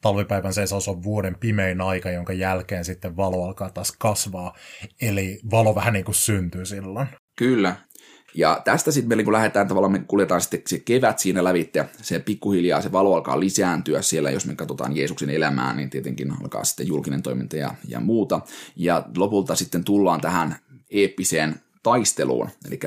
[0.02, 4.54] Talvipäivän seisaus on vuoden pimein aika, jonka jälkeen sitten valo alkaa taas kasvaa.
[5.02, 7.08] Eli valo vähän niin kuin syntyy silloin.
[7.36, 7.76] Kyllä,
[8.36, 12.20] ja tästä sitten me kun lähdetään tavallaan, me kuljetaan sitten se kevät siinä lävitte, se
[12.20, 16.88] pikkuhiljaa se valo alkaa lisääntyä siellä, jos me katsotaan Jeesuksen elämää, niin tietenkin alkaa sitten
[16.88, 18.42] julkinen toiminta ja, ja muuta.
[18.76, 20.56] Ja lopulta sitten tullaan tähän
[20.90, 22.80] eeppiseen taisteluun, eli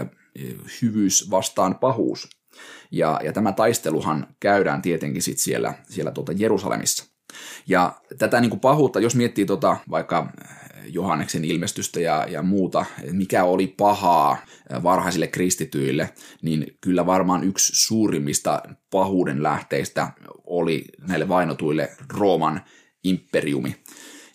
[0.83, 2.29] hyvyys vastaan pahuus.
[2.97, 7.05] Ja, ja tämä taisteluhan käydään tietenkin sitten siellä, siellä tuota Jerusalemissa.
[7.67, 10.33] Ja tätä niin kuin pahuutta, jos miettii tota, vaikka
[10.87, 14.37] Johanneksen ilmestystä ja, ja muuta, mikä oli pahaa
[14.83, 16.11] varhaisille kristityille,
[16.43, 20.13] niin kyllä varmaan yksi suurimmista pahuuden lähteistä
[20.45, 22.61] oli näille vainotuille Rooman
[23.05, 23.77] imperiumi,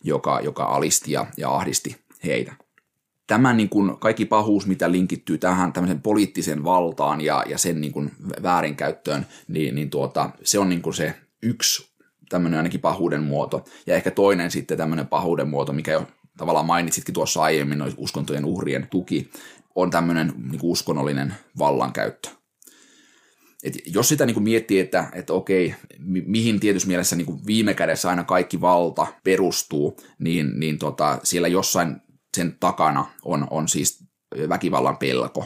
[0.03, 1.95] joka, joka alisti ja, ja ahdisti
[2.25, 2.53] heitä.
[3.29, 7.93] Tämä niin kuin kaikki pahuus, mitä linkittyy tähän tämmöisen poliittisen valtaan ja, ja sen niin
[7.93, 8.11] kuin
[8.43, 11.89] väärinkäyttöön, niin, niin tuota, se on niin kuin se yksi
[12.29, 13.65] tämmöinen ainakin pahuuden muoto.
[13.87, 16.07] Ja ehkä toinen sitten tämmöinen pahuuden muoto, mikä jo
[16.37, 19.29] tavallaan mainitsitkin tuossa aiemmin, uskontojen uhrien tuki,
[19.75, 22.29] on tämmöinen niin kuin uskonnollinen vallankäyttö.
[23.63, 27.45] Et jos sitä niin kuin miettii, että, että okei, mi- mihin tietyssä mielessä niin kuin
[27.45, 32.01] viime kädessä aina kaikki valta perustuu, niin, niin tota, siellä jossain
[32.39, 34.03] sen takana on, on siis
[34.49, 35.45] väkivallan pelko.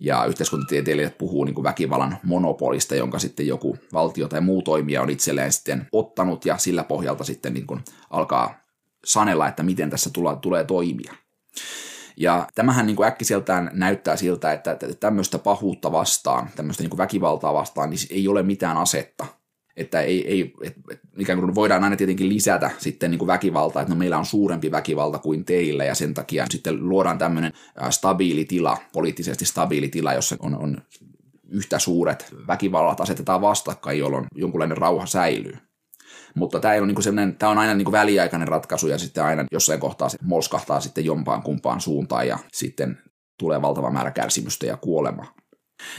[0.00, 5.10] Ja yhteiskuntatieteilijät puhuu niin kuin väkivallan monopolista, jonka sitten joku valtio tai muu toimija on
[5.10, 8.60] itselleen sitten ottanut ja sillä pohjalta sitten niin kuin alkaa
[9.04, 11.14] sanella, että miten tässä tulee, tulee toimia.
[12.16, 17.54] Ja tämähän niin kuin äkkiseltään näyttää siltä, että tämmöistä pahuutta vastaan, tämmöistä niin kuin väkivaltaa
[17.54, 19.26] vastaan, niin ei ole mitään asetta.
[19.76, 23.82] Että ei, ei, et, et, ikään kuin voidaan aina tietenkin lisätä sitten niin kuin väkivaltaa,
[23.82, 27.52] että no meillä on suurempi väkivalta kuin teillä, ja sen takia sitten luodaan tämmöinen
[27.90, 30.82] stabiili tila, poliittisesti stabiili tila, jossa on, on
[31.50, 35.56] yhtä suuret väkivallat asetetaan vastakkain, jolloin jonkunlainen rauha säilyy.
[36.34, 39.44] Mutta tämä, ei ole niinku sellainen, tämä on aina niinku väliaikainen ratkaisu ja sitten aina
[39.52, 42.98] jossain kohtaa se molskahtaa sitten jompaan kumpaan suuntaan ja sitten
[43.38, 45.34] tulee valtava määrä kärsimystä ja kuolemaa.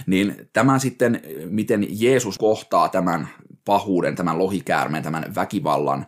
[0.08, 3.28] Niin tämä sitten, miten Jeesus kohtaa tämän
[3.66, 6.06] pahuuden, tämän lohikäärmeen, tämän väkivallan,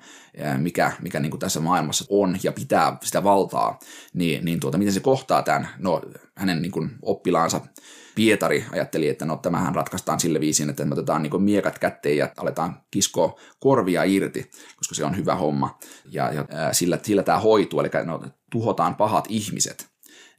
[0.58, 3.80] mikä, mikä niin kuin tässä maailmassa on ja pitää sitä valtaa,
[4.14, 6.02] niin, niin tuota, miten se kohtaa tämän, no
[6.36, 7.62] hänen niin kuin oppilaansa
[8.16, 12.30] Pietari ajatteli, että no tämähän ratkaistaan sille viisiin, että me otetaan niin miekat kätteen ja
[12.38, 15.80] aletaan kiskoa korvia irti, koska se on hyvä homma.
[16.12, 19.93] Ja, ja sillä, sillä tämä hoituu, eli no, tuhotaan pahat ihmiset.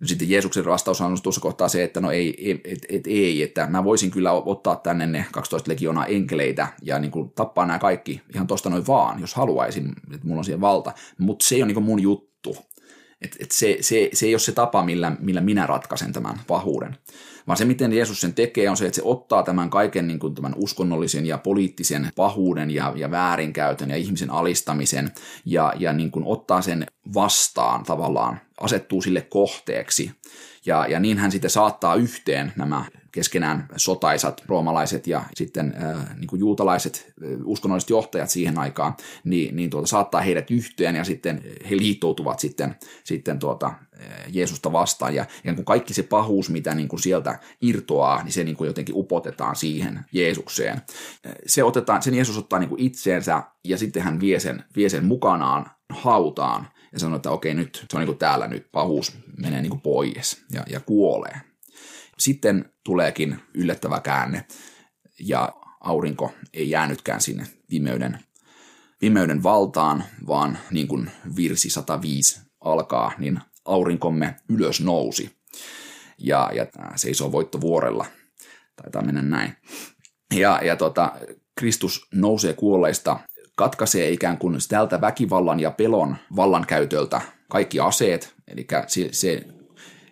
[0.04, 3.66] Sitten Jeesuksen vastaus on tuossa kohtaa se, että no ei, et, et, et, ei, että
[3.66, 8.22] mä voisin kyllä ottaa tänne ne 12 legionaa enkeleitä ja niin kuin tappaa nämä kaikki
[8.34, 10.92] ihan tosta noin vaan, jos haluaisin, että mulla on siihen valta.
[11.18, 12.56] Mutta se ei ole niin mun juttu.
[13.20, 16.96] Et, et se, se, se ei ole se tapa, millä, millä minä ratkaisen tämän pahuuden
[17.46, 20.34] vaan se, miten Jeesus sen tekee, on se, että se ottaa tämän kaiken niin kuin
[20.34, 25.10] tämän uskonnollisen ja poliittisen pahuuden ja, ja väärinkäytön ja ihmisen alistamisen
[25.44, 30.10] ja, ja niin kuin ottaa sen vastaan tavallaan, asettuu sille kohteeksi.
[30.66, 36.26] Ja, ja niin hän sitten saattaa yhteen nämä keskenään sotaisat roomalaiset ja sitten äh, niin
[36.26, 41.42] kuin juutalaiset äh, uskonnolliset johtajat siihen aikaan, niin, niin tuota, saattaa heidät yhteen ja sitten
[41.70, 43.74] he liittoutuvat sitten, sitten tuota,
[44.28, 48.44] Jeesusta vastaan ja, ja kun kaikki se pahuus, mitä niin kuin sieltä irtoaa, niin se
[48.44, 50.82] niin kuin jotenkin upotetaan siihen Jeesukseen.
[51.46, 55.04] Se otetaan, sen Jeesus ottaa niin kuin itseensä ja sitten hän vie sen, vie sen
[55.04, 59.62] mukanaan hautaan ja sanoo, että okei nyt se on niin kuin täällä nyt pahuus menee
[59.62, 61.40] niin kuin pois ja, ja kuolee.
[62.18, 64.46] Sitten tuleekin yllättävä käänne
[65.20, 68.18] ja aurinko ei jäänytkään sinne pimeyden,
[68.98, 75.36] pimeyden valtaan, vaan niin kuin virsi 105 alkaa, niin aurinkomme ylös nousi
[76.18, 78.06] ja, ja seisoo voittovuorella.
[78.76, 79.56] Taitaa mennä näin.
[80.34, 81.12] Ja, ja tota,
[81.56, 83.18] Kristus nousee kuolleista,
[83.56, 89.46] katkaisee ikään kuin tältä väkivallan ja pelon vallankäytöltä kaikki aseet, eli se, se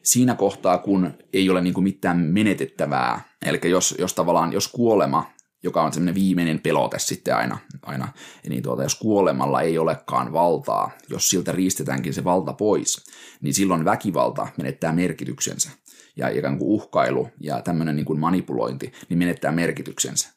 [0.02, 5.30] siinä kohtaa, kun ei ole niin kuin mitään menetettävää, eli jos, jos tavallaan, jos kuolema,
[5.62, 8.08] joka on semmoinen viimeinen pelote sitten aina, aina
[8.48, 13.04] niin tuota, jos kuolemalla ei olekaan valtaa, jos siltä riistetäänkin se valta pois,
[13.40, 15.70] niin silloin väkivalta menettää merkityksensä.
[16.16, 20.28] Ja ikään kuin uhkailu ja tämmöinen niin kuin manipulointi, niin menettää merkityksensä.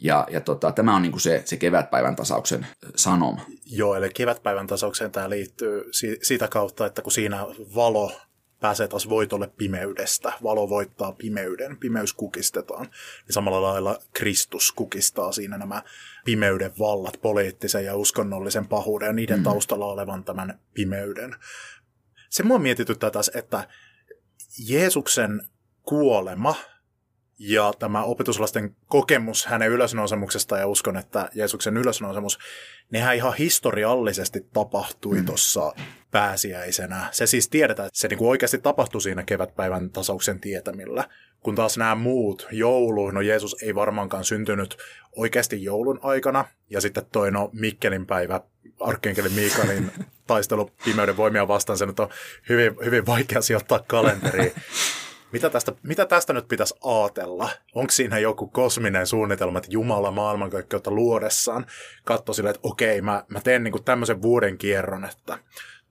[0.00, 2.66] Ja, ja tota, tämä on niin kuin se, se kevätpäivän tasauksen
[2.96, 3.40] sanoma.
[3.66, 8.12] Joo, eli kevätpäivän tasaukseen tämä liittyy si- sitä kautta, että kun siinä valo
[8.64, 10.32] pääsee taas voitolle pimeydestä.
[10.42, 12.86] Valo voittaa pimeyden, pimeys kukistetaan.
[12.86, 15.82] Niin samalla lailla Kristus kukistaa siinä nämä
[16.24, 19.44] pimeyden vallat, poliittisen ja uskonnollisen pahuuden ja niiden mm.
[19.44, 21.36] taustalla olevan tämän pimeyden.
[22.30, 23.68] Se mua mietityttää taas, että
[24.68, 25.48] Jeesuksen
[25.82, 26.54] kuolema
[27.38, 32.38] ja tämä opetuslasten kokemus hänen ylösnousemuksesta ja uskon, että Jeesuksen ylösnousemus,
[32.90, 35.26] nehän ihan historiallisesti tapahtui mm.
[35.26, 35.72] tuossa
[36.10, 37.08] pääsiäisenä.
[37.10, 41.08] Se siis tiedetään, että se niinku oikeasti tapahtui siinä kevätpäivän tasauksen tietämillä.
[41.40, 44.76] Kun taas nämä muut, joulu, no Jeesus ei varmaankaan syntynyt
[45.16, 46.44] oikeasti joulun aikana.
[46.70, 48.40] Ja sitten toi no Mikkelin päivä,
[48.80, 49.90] arkkienkelin Miikaelin
[50.26, 52.08] taistelu pimeyden voimia vastaan, se nyt on
[52.48, 54.52] hyvin, hyvin vaikea sijoittaa kalenteriin.
[55.34, 57.50] Mitä tästä, mitä tästä nyt pitäisi ajatella?
[57.74, 61.66] Onko siinä joku kosminen suunnitelma, että Jumala maailmankaikkeutta luodessaan
[62.04, 65.38] katsoi silleen, että okei, mä, mä teen niinku tämmöisen vuoden kierron, että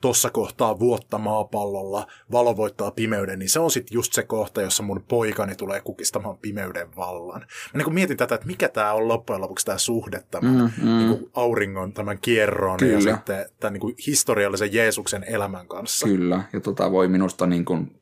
[0.03, 4.83] tuossa kohtaa vuotta maapallolla, valo voittaa pimeyden, niin se on sitten just se kohta, jossa
[4.83, 7.41] mun poikani tulee kukistamaan pimeyden vallan.
[7.73, 10.97] Mä niin mietin tätä, että mikä tämä on loppujen lopuksi tämä suhde tämän mm, mm.
[10.97, 12.93] Niin auringon, tämän kierron Kyllä.
[12.93, 16.07] ja sitten tämän niin historiallisen Jeesuksen elämän kanssa.
[16.07, 18.01] Kyllä, ja tota voi minusta niin kuin,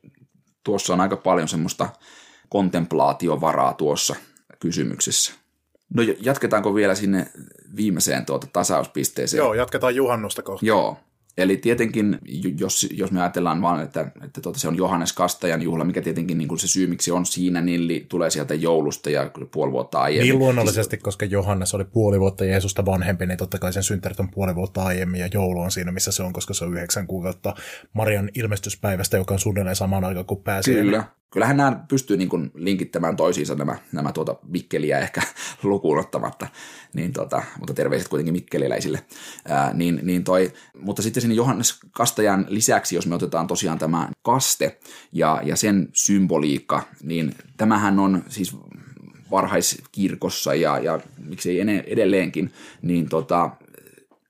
[0.64, 1.88] tuossa on aika paljon semmoista
[2.48, 4.16] kontemplaatiovaraa tuossa
[4.58, 5.32] kysymyksessä.
[5.94, 7.30] No jatketaanko vielä sinne
[7.76, 9.38] viimeiseen tuota tasauspisteeseen?
[9.38, 10.66] Joo, jatketaan juhannusta kohta.
[10.66, 10.96] Joo,
[11.38, 12.18] Eli tietenkin,
[12.58, 16.38] jos, jos me ajatellaan vaan, että, että tuota, se on Johannes Kastajan juhla, mikä tietenkin
[16.38, 20.30] niin kuin se syy, miksi on siinä, niin tulee sieltä joulusta ja puoli vuotta aiemmin.
[20.30, 24.30] Niin luonnollisesti, koska Johannes oli puoli vuotta Jeesusta vanhempi, niin totta kai sen synttärit on
[24.30, 27.54] puoli vuotta aiemmin ja joulu on siinä, missä se on, koska se on yhdeksän kuukautta
[27.92, 30.74] Marian ilmestyspäivästä, joka on suunnilleen samaan aikaan kuin pääsi.
[30.74, 35.22] Kyllä, kyllähän nämä pystyy niin kuin linkittämään toisiinsa nämä, nämä tuota Mikkeliä ehkä
[35.62, 36.46] lukuun ottamatta,
[36.94, 39.04] niin tota, mutta terveiset kuitenkin mikkeliläisille.
[39.48, 44.08] Ää, niin, niin toi, mutta sitten sinne Johannes Kastajan lisäksi, jos me otetaan tosiaan tämä
[44.22, 44.78] kaste
[45.12, 48.56] ja, ja sen symboliikka, niin tämähän on siis
[49.30, 52.52] varhaiskirkossa ja, ja miksei edelleenkin,
[52.82, 53.50] niin tota,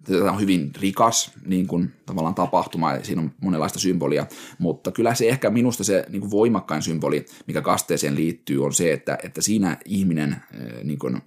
[0.04, 4.26] Tämä on hyvin rikas niin kuin, tavallaan tapahtuma ja siinä on monenlaista symbolia,
[4.58, 8.92] mutta kyllä se ehkä minusta se niin kuin voimakkain symboli, mikä kasteeseen liittyy, on se,
[8.92, 11.22] että, että siinä ihminen eh, niin kuin,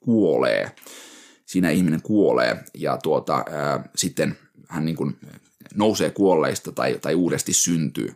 [0.00, 0.70] kuolee.
[1.46, 4.38] Siinä ihminen kuolee ja tuota, ää, sitten
[4.68, 5.16] hän niin kuin,
[5.74, 8.14] nousee kuolleista tai, tai uudesti syntyy.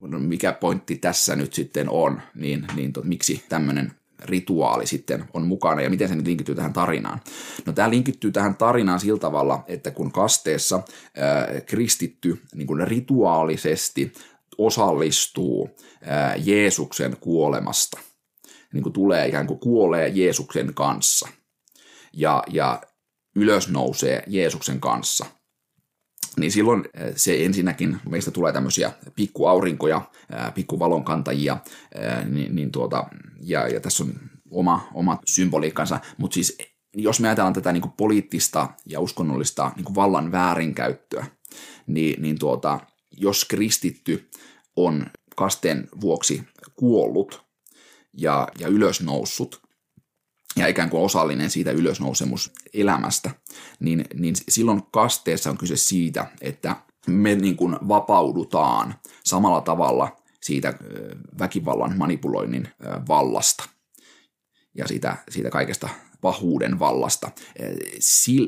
[0.00, 3.92] No, mikä pointti tässä nyt sitten on, niin, niin to, miksi tämmöinen
[4.22, 7.20] rituaali sitten on mukana ja miten se nyt linkittyy tähän tarinaan.
[7.66, 10.82] No tämä linkittyy tähän tarinaan sillä tavalla, että kun kasteessa
[11.16, 14.12] ää, kristitty niin kuin rituaalisesti
[14.58, 15.70] osallistuu
[16.02, 17.98] ää, Jeesuksen kuolemasta,
[18.72, 21.28] niin kuin tulee ikään kuin kuolee Jeesuksen kanssa
[22.12, 22.82] ja, ja
[23.36, 25.26] ylös nousee Jeesuksen kanssa–
[26.38, 26.84] niin silloin
[27.16, 30.00] se ensinnäkin, meistä tulee tämmöisiä pikkuaurinkoja,
[30.54, 31.56] pikkuvalonkantajia,
[32.28, 33.04] niin, niin tuota,
[33.38, 34.14] ja, ja tässä on
[34.50, 36.58] oma, oma symboliikkansa, mutta siis
[36.96, 41.26] jos me ajatellaan tätä niin kuin poliittista ja uskonnollista niin kuin vallan väärinkäyttöä,
[41.86, 42.80] niin, niin tuota,
[43.16, 44.30] jos kristitty
[44.76, 46.42] on kasteen vuoksi
[46.76, 47.42] kuollut
[48.12, 49.62] ja, ja ylösnoussut,
[50.56, 53.30] ja ikään kuin osallinen siitä ylösnousemuselämästä,
[53.80, 56.76] niin, niin silloin kasteessa on kyse siitä, että
[57.06, 60.74] me niin kuin vapaudutaan samalla tavalla siitä
[61.38, 62.68] väkivallan manipuloinnin
[63.08, 63.68] vallasta
[64.74, 65.88] ja siitä, siitä kaikesta
[66.20, 67.30] pahuuden vallasta.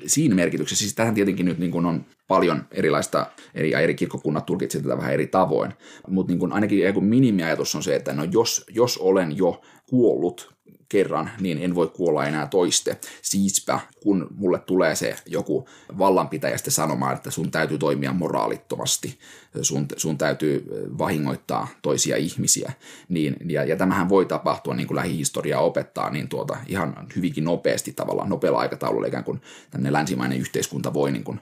[0.07, 4.85] Siinä merkityksessä, siis tähän tietenkin nyt niin kuin on paljon erilaista, eri, eri kirkkokunnat tulkitsevat
[4.85, 5.73] tätä vähän eri tavoin,
[6.09, 10.55] mutta niin ainakin minimiajatus on se, että no jos, jos olen jo kuollut
[10.91, 12.99] kerran, niin en voi kuolla enää toiste.
[13.23, 15.69] Siispä, kun mulle tulee se joku
[15.99, 19.19] vallanpitäjä sitten sanomaan, että sun täytyy toimia moraalittomasti,
[19.63, 20.65] sun, sun täytyy
[20.99, 22.73] vahingoittaa toisia ihmisiä,
[23.09, 27.93] niin, ja, ja tämähän voi tapahtua, niin kuin lähihistoria opettaa, niin tuota, ihan hyvinkin nopeasti
[27.93, 31.41] tavallaan, nopealla aikataululla ikään kuin tämmöinen länsimainen yhteiskunta voi niin kuin,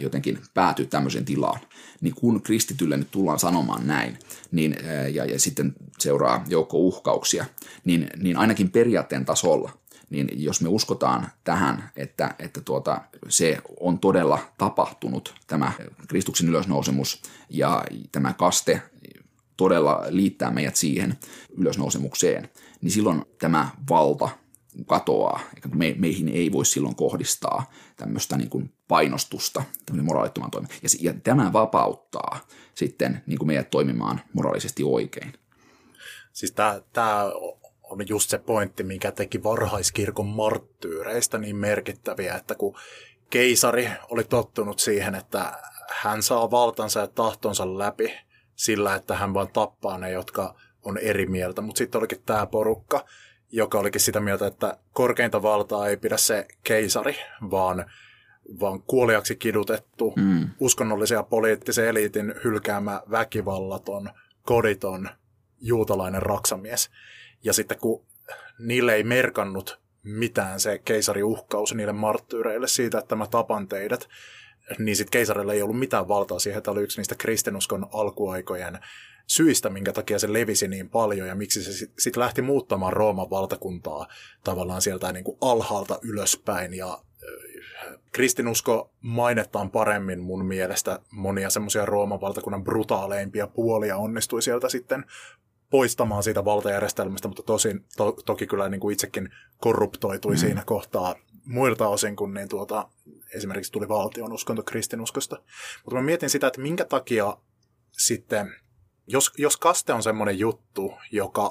[0.00, 1.60] jotenkin päätyä tämmöiseen tilaan.
[2.00, 4.18] Niin kun kristitylle nyt tullaan sanomaan näin,
[4.50, 4.76] niin,
[5.12, 7.44] ja, ja sitten seuraa joukko uhkauksia,
[7.84, 9.70] niin, niin ainakin periaatteen tasolla,
[10.10, 15.72] niin jos me uskotaan tähän, että, että tuota, se on todella tapahtunut, tämä
[16.08, 18.82] Kristuksen ylösnousemus ja tämä kaste
[19.56, 21.18] todella liittää meidät siihen
[21.56, 22.48] ylösnousemukseen,
[22.80, 24.28] niin silloin tämä valta
[24.86, 25.40] katoaa.
[25.74, 30.68] Me, meihin ei voi silloin kohdistaa tämmöistä niin kuin painostusta, tämmöinen moraalittoman toimi.
[30.82, 32.40] Ja, ja tämä vapauttaa
[32.74, 35.32] sitten niin kuin meidät toimimaan moraalisesti oikein.
[36.32, 36.54] Siis
[36.92, 37.24] tämä
[37.82, 42.76] on just se pointti, mikä teki varhaiskirkon marttyyreistä niin merkittäviä, että kun
[43.30, 45.52] keisari oli tottunut siihen, että
[45.90, 48.14] hän saa valtansa ja tahtonsa läpi
[48.56, 51.60] sillä, että hän vaan tappaa ne, jotka on eri mieltä.
[51.60, 53.04] Mutta sitten olikin tämä porukka,
[53.50, 57.16] joka olikin sitä mieltä, että korkeinta valtaa ei pidä se keisari,
[57.50, 57.84] vaan,
[58.60, 60.50] vaan kuoliaksi kidutettu, mm.
[60.60, 64.10] uskonnollisen ja poliittisen eliitin hylkäämä väkivallaton,
[64.42, 65.08] koditon,
[65.60, 66.90] juutalainen raksamies.
[67.44, 68.04] Ja sitten kun
[68.58, 74.08] niille ei merkannut mitään se keisari uhkaus niille marttyyreille siitä, että mä tapan teidät,
[74.78, 78.78] niin sitten keisarille ei ollut mitään valtaa siihen, että oli yksi niistä kristinuskon alkuaikojen
[79.26, 83.30] syistä, minkä takia se levisi niin paljon ja miksi se sitten sit lähti muuttamaan Rooman
[83.30, 84.06] valtakuntaa
[84.44, 86.98] tavallaan sieltä niin kuin alhaalta ylöspäin ja
[88.12, 95.04] kristinusko mainettaan paremmin mun mielestä monia semmoisia Rooman valtakunnan brutaaleimpia puolia onnistui sieltä sitten
[95.70, 99.28] poistamaan siitä valtajärjestelmästä, mutta tosin to, toki kyllä niin kuin itsekin
[99.60, 100.38] korruptoitui mm.
[100.38, 101.14] siinä kohtaa
[101.44, 102.88] muilta osin, kun niin tuota,
[103.34, 105.36] esimerkiksi tuli valtion uskonto kristinuskosta.
[105.84, 107.36] Mutta mä mietin sitä, että minkä takia
[107.90, 108.54] sitten
[109.06, 111.50] jos, jos kaste on semmoinen juttu, joka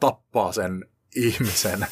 [0.00, 1.86] tappaa sen ihmisen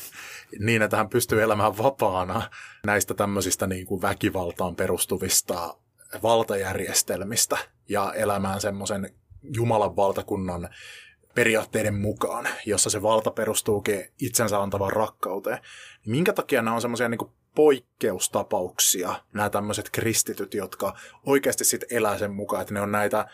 [0.58, 2.42] niin, että hän pystyy elämään vapaana
[2.86, 5.76] näistä tämmöisistä niin kuin väkivaltaan perustuvista
[6.22, 10.68] valtajärjestelmistä ja elämään semmoisen Jumalan valtakunnan
[11.34, 15.58] periaatteiden mukaan, jossa se valta perustuukin itsensä antavaan rakkauteen.
[16.06, 20.96] Minkä takia nämä on semmoisia niin poikkeustapauksia, nämä tämmöiset kristityt, jotka
[21.26, 23.26] oikeasti sitten elää sen mukaan, että ne on näitä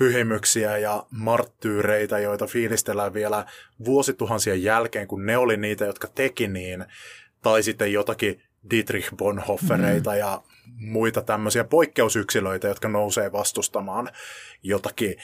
[0.00, 3.46] pyhimyksiä ja marttyyreitä, joita fiilistellään vielä
[3.84, 6.84] vuosituhansien jälkeen, kun ne oli niitä, jotka teki niin,
[7.42, 10.18] tai sitten jotakin Dietrich Bonhoeffereita mm.
[10.18, 10.42] ja
[10.76, 14.08] muita tämmöisiä poikkeusyksilöitä, jotka nousee vastustamaan
[14.62, 15.16] jotakin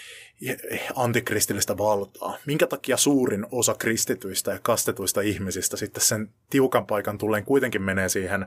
[0.96, 2.38] antikristillistä valtaa.
[2.46, 8.08] Minkä takia suurin osa kristityistä ja kastetuista ihmisistä sitten sen tiukan paikan tulleen kuitenkin menee
[8.08, 8.46] siihen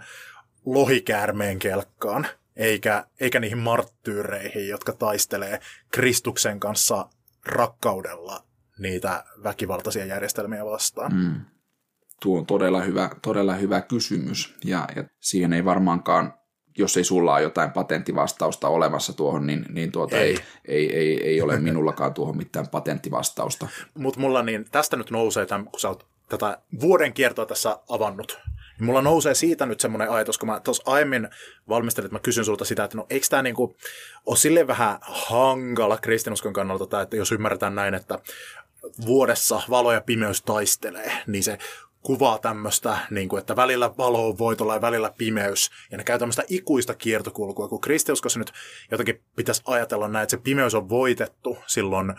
[0.65, 5.59] lohikäärmeen kelkkaan, eikä, eikä niihin marttyyreihin, jotka taistelee
[5.91, 7.09] Kristuksen kanssa
[7.45, 8.43] rakkaudella
[8.79, 11.13] niitä väkivaltaisia järjestelmiä vastaan.
[11.15, 11.41] Mm.
[12.21, 16.33] Tuo on todella hyvä, todella hyvä kysymys, ja, ja siihen ei varmaankaan
[16.77, 20.37] jos ei sulla ole jotain patenttivastausta olemassa tuohon, niin, niin tuota ei.
[20.65, 23.67] Ei, ei, ei, ole minullakaan tuohon mitään patenttivastausta.
[23.93, 28.39] Mutta mulla niin, tästä nyt nousee, tämän, kun sä oot tätä vuoden kiertoa tässä avannut,
[28.79, 31.29] niin mulla nousee siitä nyt semmoinen ajatus, kun mä tuossa aiemmin
[31.69, 33.75] valmistelin, että mä kysyn sulta sitä, että no eikö tämä niinku
[34.25, 38.19] ole silleen vähän hankala kristinuskon kannalta, tai että jos ymmärretään näin, että
[39.05, 41.57] vuodessa valo ja pimeys taistelee, niin se
[42.03, 45.71] kuvaa tämmöistä, niin kuin, että välillä valo on voitolla ja välillä pimeys.
[45.91, 48.53] Ja ne käy tämmöistä ikuista kiertokulkua, kun kristiuskossa nyt
[48.91, 52.13] jotenkin pitäisi ajatella näin, että se pimeys on voitettu silloin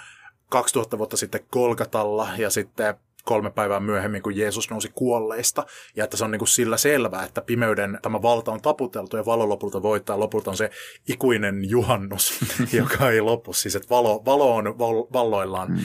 [0.49, 2.95] 2000 vuotta sitten Kolkatalla ja sitten
[3.25, 5.67] kolme päivää myöhemmin, kun Jeesus nousi kuolleista,
[5.97, 9.27] ja että se on niin kuin sillä selvää, että pimeyden tämä valta on taputeltu ja
[9.27, 10.21] valo lopulta voittaa.
[10.21, 10.71] Lopulta on se
[11.09, 12.41] ikuinen juhannus,
[12.73, 14.79] joka ei lopu, siis että valo, valo on
[15.13, 15.71] valloillaan.
[15.71, 15.79] Mm.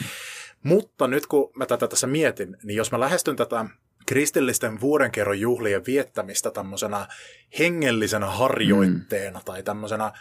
[0.62, 3.64] Mutta nyt kun mä tätä tässä mietin, niin jos mä lähestyn tätä
[4.06, 7.06] kristillisten vuodenkerron juhlien viettämistä tämmöisenä
[7.58, 9.44] hengellisenä harjoitteena mm.
[9.44, 10.12] tai tämmöisenä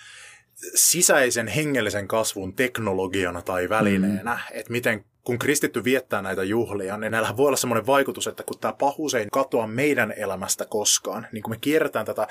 [0.75, 4.57] sisäisen hengellisen kasvun teknologiana tai välineenä, mm.
[4.59, 8.59] että miten kun kristitty viettää näitä juhlia, niin näillä voi olla semmoinen vaikutus, että kun
[8.59, 12.27] tämä pahuus ei katoa meidän elämästä koskaan, niin kun me kierretään tätä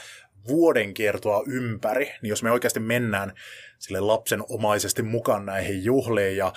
[0.49, 3.33] vuoden kiertoa ympäri, niin jos me oikeasti mennään
[3.79, 6.53] sille lapsen omaisesti mukaan näihin juhliin ja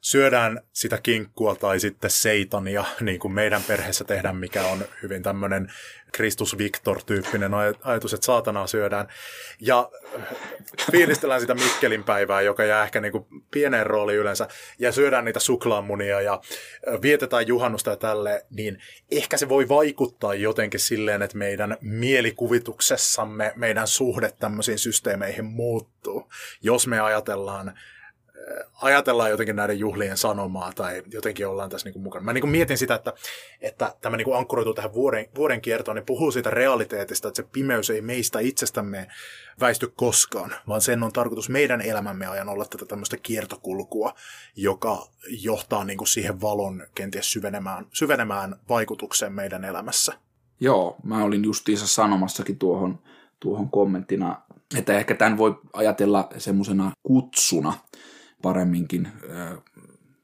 [0.00, 5.72] syödään sitä kinkkua tai sitten seitania, niin kuin meidän perheessä tehdään, mikä on hyvin tämmöinen
[6.12, 9.08] Kristus Victor-tyyppinen ajatus, että saatanaa syödään.
[9.60, 9.90] Ja
[10.92, 14.48] fiilistellään sitä Mikkelin päivää, joka jää ehkä niin kuin pieneen rooliin yleensä,
[14.78, 16.40] ja syödään niitä suklaamunia ja
[17.02, 18.78] vietetään juhannusta ja tälle, niin
[19.10, 26.30] ehkä se voi vaikuttaa jotenkin silleen, että meidän mielikuvituksessamme meidän suhde tämmöisiin systeemeihin muuttuu.
[26.62, 27.78] Jos me ajatellaan
[28.82, 32.24] ajatellaan jotenkin näiden juhlien sanomaa tai jotenkin ollaan tässä niin kuin mukana.
[32.24, 33.12] Mä niin kuin mietin sitä, että,
[33.60, 37.48] että tämä niin kuin ankkuroituu tähän vuoden, vuoden kiertoon, niin puhuu siitä realiteetista, että se
[37.52, 39.06] pimeys ei meistä itsestämme
[39.60, 44.14] väisty koskaan, vaan sen on tarkoitus meidän elämämme ajan olla tätä tämmöistä kiertokulkua,
[44.56, 50.12] joka johtaa niin kuin siihen valon kenties syvenemään, syvenemään vaikutukseen meidän elämässä.
[50.60, 52.98] Joo, mä olin justiinsa sanomassakin tuohon,
[53.40, 54.42] tuohon kommenttina,
[54.78, 57.72] että ehkä tämän voi ajatella semmoisena kutsuna
[58.42, 59.08] paremminkin.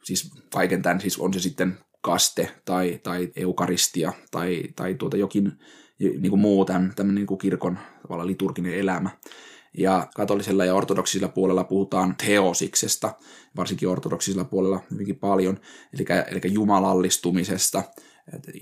[0.05, 5.53] Siis kaiken tämän, siis on se sitten kaste tai, tai eukaristia tai, tai tuota jokin
[5.99, 9.11] niin kuin muu tämän, tämän niin kuin kirkon tavalla liturginen elämä.
[9.79, 13.15] Ja katolisella ja ortodoksisella puolella puhutaan teosiksesta,
[13.57, 15.59] varsinkin ortodoksisella puolella hyvinkin paljon,
[15.93, 17.83] eli, eli jumalallistumisesta.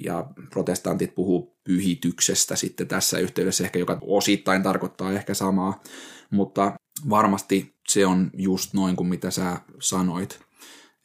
[0.05, 5.83] Ja protestantit puhuu pyhityksestä sitten tässä yhteydessä ehkä, joka osittain tarkoittaa ehkä samaa,
[6.31, 6.73] mutta
[7.11, 10.41] varmasti se on just noin kuin mitä sä sanoit.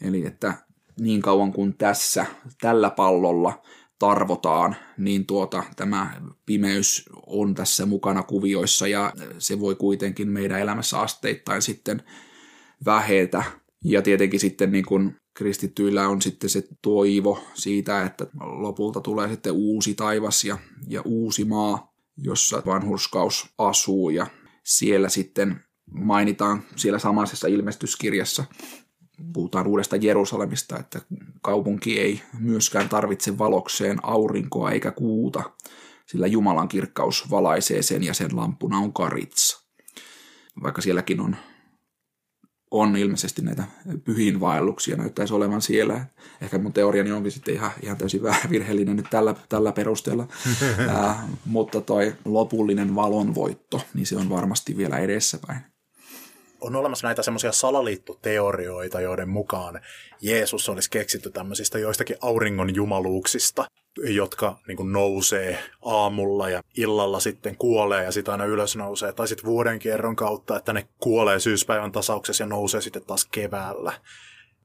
[0.02, 0.54] Eli että
[1.00, 2.26] niin kauan kuin tässä,
[2.62, 3.62] tällä pallolla
[4.00, 11.00] tarvotaan, niin tuota, tämä pimeys on tässä mukana kuvioissa ja se voi kuitenkin meidän elämässä
[11.00, 12.04] asteittain sitten
[12.86, 13.44] vähetä.
[13.84, 19.54] Ja tietenkin sitten niin kuin kristittyillä on sitten se toivo siitä, että lopulta tulee sitten
[19.54, 24.28] uusi taivas ja, ja uusi maa, jossa vanhurskaus asuu ja
[24.64, 28.44] siellä sitten mainitaan siellä samaisessa ilmestyskirjassa,
[29.34, 31.02] puhutaan uudesta Jerusalemista, että
[31.42, 35.44] kaupunki ei myöskään tarvitse valokseen aurinkoa eikä kuuta,
[36.06, 39.70] sillä Jumalan kirkkaus valaisee sen ja sen lampuna on karitsa.
[40.64, 41.36] Vaikka sielläkin on,
[42.72, 43.64] on ilmeisesti näitä
[44.04, 46.06] pyhiinvaelluksia, näyttäisi olevan siellä.
[46.42, 50.28] Ehkä mun teoriani onkin sitten ihan, ihan täysin virheellinen nyt tällä, tällä perusteella.
[50.90, 55.69] Ää, mutta toi lopullinen valonvoitto, niin se on varmasti vielä edessäpäin
[56.62, 59.82] on olemassa näitä semmoisia salaliittoteorioita, joiden mukaan
[60.22, 63.66] Jeesus olisi keksitty tämmöisistä joistakin auringon jumaluuksista,
[63.98, 69.14] jotka niin nousee aamulla ja illalla sitten kuolee ja sitten aina ylös nousee.
[69.14, 73.94] Tai sitten vuoden kierron kautta, että ne kuolee syyspäivän tasauksessa ja nousee sitten taas keväällä.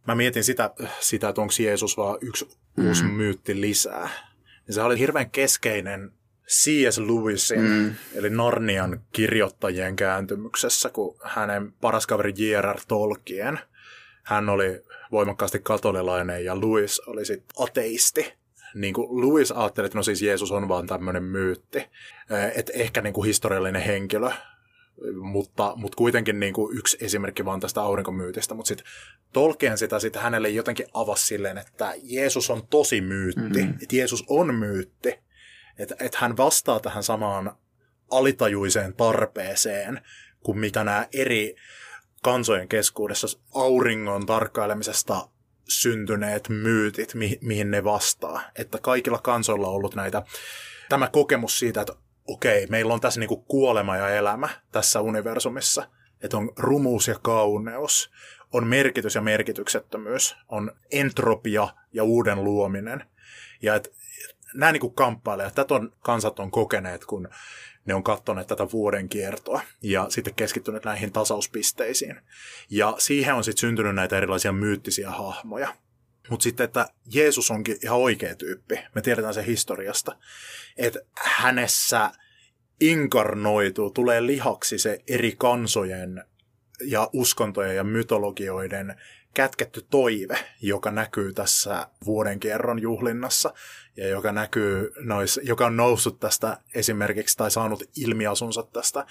[0.07, 0.71] Mä mietin sitä,
[1.01, 2.89] sitä että onko Jeesus vaan yksi mm.
[2.89, 4.09] uusi myytti lisää.
[4.67, 6.13] Ja se oli hirveän keskeinen
[6.49, 6.99] C.S.
[6.99, 7.95] Lewisin, mm.
[8.15, 12.81] eli Narnian kirjoittajien kääntymyksessä, kun hänen paras kaveri J.R.R.
[12.89, 13.61] Tolkien,
[14.23, 14.83] hän oli
[15.13, 18.35] voimakkaasti katolilainen ja Lewis oli sitten ateisti.
[18.75, 21.87] Niin kuin Lewis ajatteli, että no siis Jeesus on vaan tämmöinen myytti,
[22.55, 24.31] että ehkä niin kuin historiallinen henkilö,
[25.21, 28.55] mutta, mutta kuitenkin niin kuin yksi esimerkki vaan tästä aurinkomyytistä.
[28.55, 28.87] Mutta sitten
[29.33, 33.79] Tolkien sitä sitten hänelle jotenkin avasi silleen, että Jeesus on tosi myytti, mm-hmm.
[33.83, 35.19] että Jeesus on myytti,
[35.79, 37.57] että et hän vastaa tähän samaan
[38.11, 40.01] alitajuiseen tarpeeseen,
[40.41, 41.57] kuin mitä nämä eri
[42.23, 45.29] kansojen keskuudessa auringon tarkkailemisesta
[45.69, 48.43] syntyneet myytit, mi- mihin ne vastaa.
[48.59, 50.23] Että kaikilla kansoilla on ollut näitä,
[50.89, 51.95] tämä kokemus siitä, että
[52.27, 55.89] okei, meillä on tässä niinku kuolema ja elämä tässä universumissa.
[56.23, 58.11] Että on rumuus ja kauneus,
[58.53, 63.05] on merkitys ja merkityksettömyys, on entropia ja uuden luominen.
[63.63, 63.91] Ja että
[64.55, 65.51] nämä niin kuin kamppailee.
[65.55, 67.29] Tätä on, kansat on kokeneet, kun
[67.85, 72.21] ne on katsoneet tätä vuoden kiertoa ja sitten keskittyneet näihin tasauspisteisiin.
[72.71, 75.75] Ja siihen on sitten syntynyt näitä erilaisia myyttisiä hahmoja.
[76.31, 78.79] Mutta sitten, että Jeesus onkin ihan oikea tyyppi.
[78.95, 80.17] Me tiedetään se historiasta.
[80.77, 82.11] Että hänessä
[82.81, 86.25] inkarnoituu, tulee lihaksi se eri kansojen
[86.81, 89.01] ja uskontojen ja mytologioiden
[89.35, 93.55] kätketty toive, joka näkyy tässä vuoden kierron juhlinnassa
[93.97, 99.07] ja joka näkyy nois, joka on noussut tästä esimerkiksi tai saanut ilmiasunsa tästä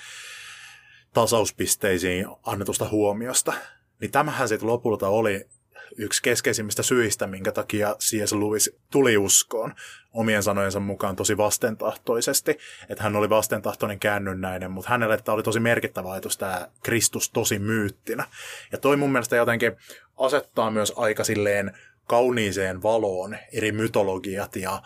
[1.14, 3.54] tasauspisteisiin annetusta huomiosta.
[4.02, 5.50] Niin tämähän sitten lopulta oli
[5.98, 8.34] yksi keskeisimmistä syistä, minkä takia C.S.
[8.34, 9.74] Lewis tuli uskoon
[10.14, 12.58] omien sanojensa mukaan tosi vastentahtoisesti,
[12.90, 17.60] että hän oli vastentahtoinen käännynnäinen, mutta hänelle tämä oli tosi merkittävä ajatus tämä Kristus tosi
[17.60, 18.26] myyttinä.
[18.72, 19.72] Ja toi mun mielestä jotenkin
[20.18, 21.78] asettaa myös aika silleen
[22.08, 24.82] kauniiseen valoon eri mytologiat ja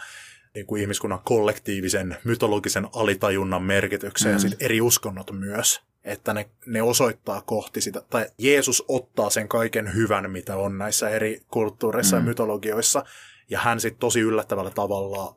[0.54, 4.34] niin kuin ihmiskunnan kollektiivisen mytologisen alitajunnan merkityksen mm.
[4.34, 5.87] ja sitten eri uskonnot myös.
[6.08, 11.10] Että ne, ne osoittaa kohti sitä, tai Jeesus ottaa sen kaiken hyvän, mitä on näissä
[11.10, 12.22] eri kulttuureissa mm.
[12.22, 13.04] ja mytologioissa,
[13.50, 15.36] ja hän sitten tosi yllättävällä tavalla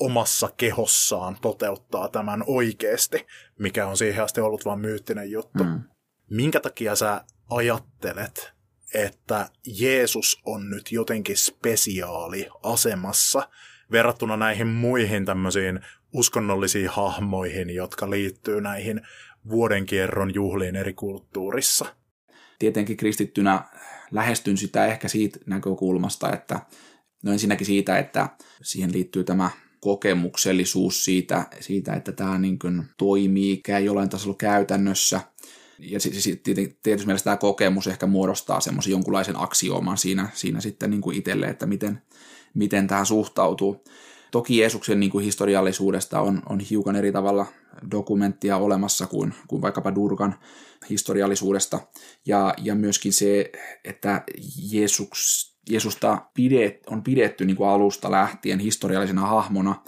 [0.00, 3.26] omassa kehossaan toteuttaa tämän oikeasti,
[3.58, 5.64] mikä on siihen asti ollut vain myyttinen juttu.
[5.64, 5.80] Mm.
[6.30, 8.52] Minkä takia sä ajattelet,
[8.94, 13.48] että Jeesus on nyt jotenkin spesiaali asemassa
[13.92, 15.80] verrattuna näihin muihin tämmöisiin
[16.12, 19.00] uskonnollisiin hahmoihin, jotka liittyy näihin
[19.50, 21.94] vuodenkierron juhliin eri kulttuurissa.
[22.58, 23.62] Tietenkin kristittynä
[24.10, 26.60] lähestyn sitä ehkä siitä näkökulmasta, että
[27.22, 28.28] no ensinnäkin siitä, että
[28.62, 35.20] siihen liittyy tämä kokemuksellisuus siitä, siitä että tämä niin kuin toimii jollain tasolla käytännössä.
[35.78, 35.98] Ja
[36.82, 41.46] tietysti mielessä tämä kokemus ehkä muodostaa semmoisen jonkunlaisen aksiooman siinä, siinä sitten niin kuin itselle,
[41.46, 42.02] että miten,
[42.54, 43.84] miten tähän suhtautuu.
[44.30, 47.46] Toki Jeesuksen niin kuin historiallisuudesta on, on hiukan eri tavalla
[47.90, 50.34] dokumenttia olemassa kuin, kuin vaikkapa Durgan
[50.90, 51.80] historiallisuudesta.
[52.26, 53.52] Ja, ja myöskin se,
[53.84, 54.22] että
[54.70, 59.82] Jeesus, Jeesusta pidet, on pidetty niin kuin alusta lähtien historiallisena hahmona,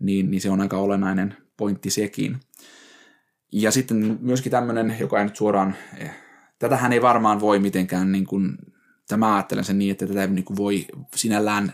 [0.00, 2.40] niin, niin se on aika olennainen pointti sekin.
[3.52, 6.10] Ja sitten myöskin tämmöinen, joka ei nyt suoraan, eh,
[6.58, 8.56] tätähän ei varmaan voi mitenkään, niin kuin,
[9.08, 11.72] tämä ajattelen sen niin, että tätä ei niin kuin voi sinällään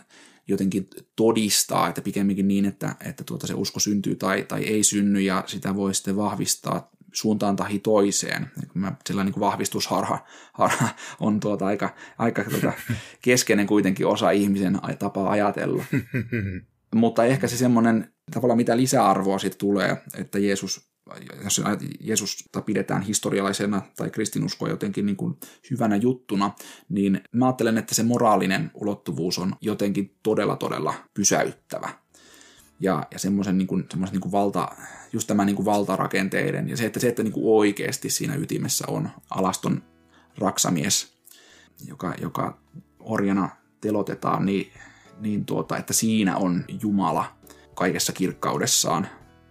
[0.49, 5.21] jotenkin todistaa, että pikemminkin niin, että, että tuota se usko syntyy tai, tai ei synny
[5.21, 8.51] ja sitä voi sitten vahvistaa suuntaan tahi toiseen.
[9.07, 10.19] Sellainen niin vahvistusharha
[10.53, 10.89] harha
[11.21, 12.73] on tuota aika, aika tuota
[13.25, 15.85] keskeinen kuitenkin osa ihmisen tapaa ajatella.
[16.95, 20.92] Mutta ehkä se semmoinen tavallaan mitä lisäarvoa siitä tulee, että Jeesus
[21.45, 21.63] jos
[22.01, 25.35] Jeesusta pidetään historiallisena tai kristinuskoa jotenkin niin kuin
[25.71, 26.51] hyvänä juttuna,
[26.89, 31.89] niin mä ajattelen, että se moraalinen ulottuvuus on jotenkin todella todella pysäyttävä.
[32.81, 33.69] Ja, ja semmoisen niin
[34.13, 34.69] niin valta,
[35.13, 38.85] just tämä niin kuin valtarakenteiden ja se, että, se, että niin kuin oikeasti siinä ytimessä
[38.89, 39.83] on alaston
[40.39, 41.15] raksamies,
[41.87, 42.59] joka, joka
[43.01, 43.49] orjana
[43.81, 44.73] telotetaan, niin,
[45.21, 47.37] niin tuota, että siinä on Jumala
[47.75, 49.09] kaikessa kirkkaudessaan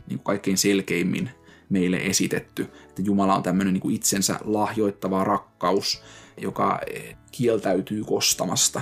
[0.08, 1.30] niin kuin kaikkein selkeimmin
[1.72, 2.68] meille esitetty.
[2.90, 6.04] Että Jumala on tämmöinen niin itsensä lahjoittava rakkaus,
[6.38, 8.82] joka eh, kieltäytyy kostamasta.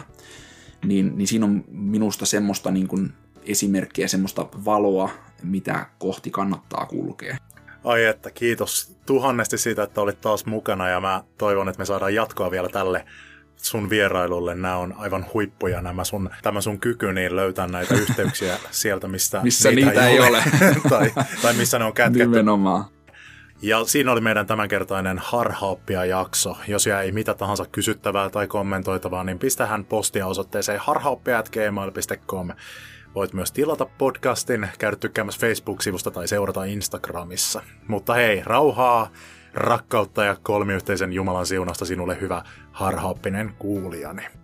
[0.85, 3.13] Niin, niin siinä on minusta semmoista niin kuin
[3.43, 5.09] esimerkkiä, semmoista valoa,
[5.43, 7.37] mitä kohti kannattaa kulkea.
[7.83, 12.15] Ai että, kiitos tuhannesti siitä, että olit taas mukana ja mä toivon, että me saadaan
[12.15, 13.05] jatkoa vielä tälle
[13.61, 14.55] sun vierailulle.
[14.55, 19.41] Nämä on aivan huippuja nämä sun, tämä sun kyky niin löytää näitä yhteyksiä sieltä, mistä
[19.43, 20.27] missä niitä, niitä ei ole.
[20.27, 20.43] ole.
[20.89, 22.27] tai, tai missä ne on kätketty.
[22.27, 22.85] Nimenomaan.
[23.61, 26.57] Ja siinä oli meidän tämänkertainen harhaoppia jakso.
[26.67, 32.49] Jos jäi mitä tahansa kysyttävää tai kommentoitavaa, niin pistähän postia osoitteeseen harhaoppia.gmail.com.
[33.15, 37.61] Voit myös tilata podcastin, käydä tykkäämässä Facebook-sivusta tai seurata Instagramissa.
[37.87, 39.11] Mutta hei, rauhaa,
[39.53, 44.38] rakkautta ja kolmiyhteisen Jumalan siunasta sinulle hyvä harhaoppinen kuulijani.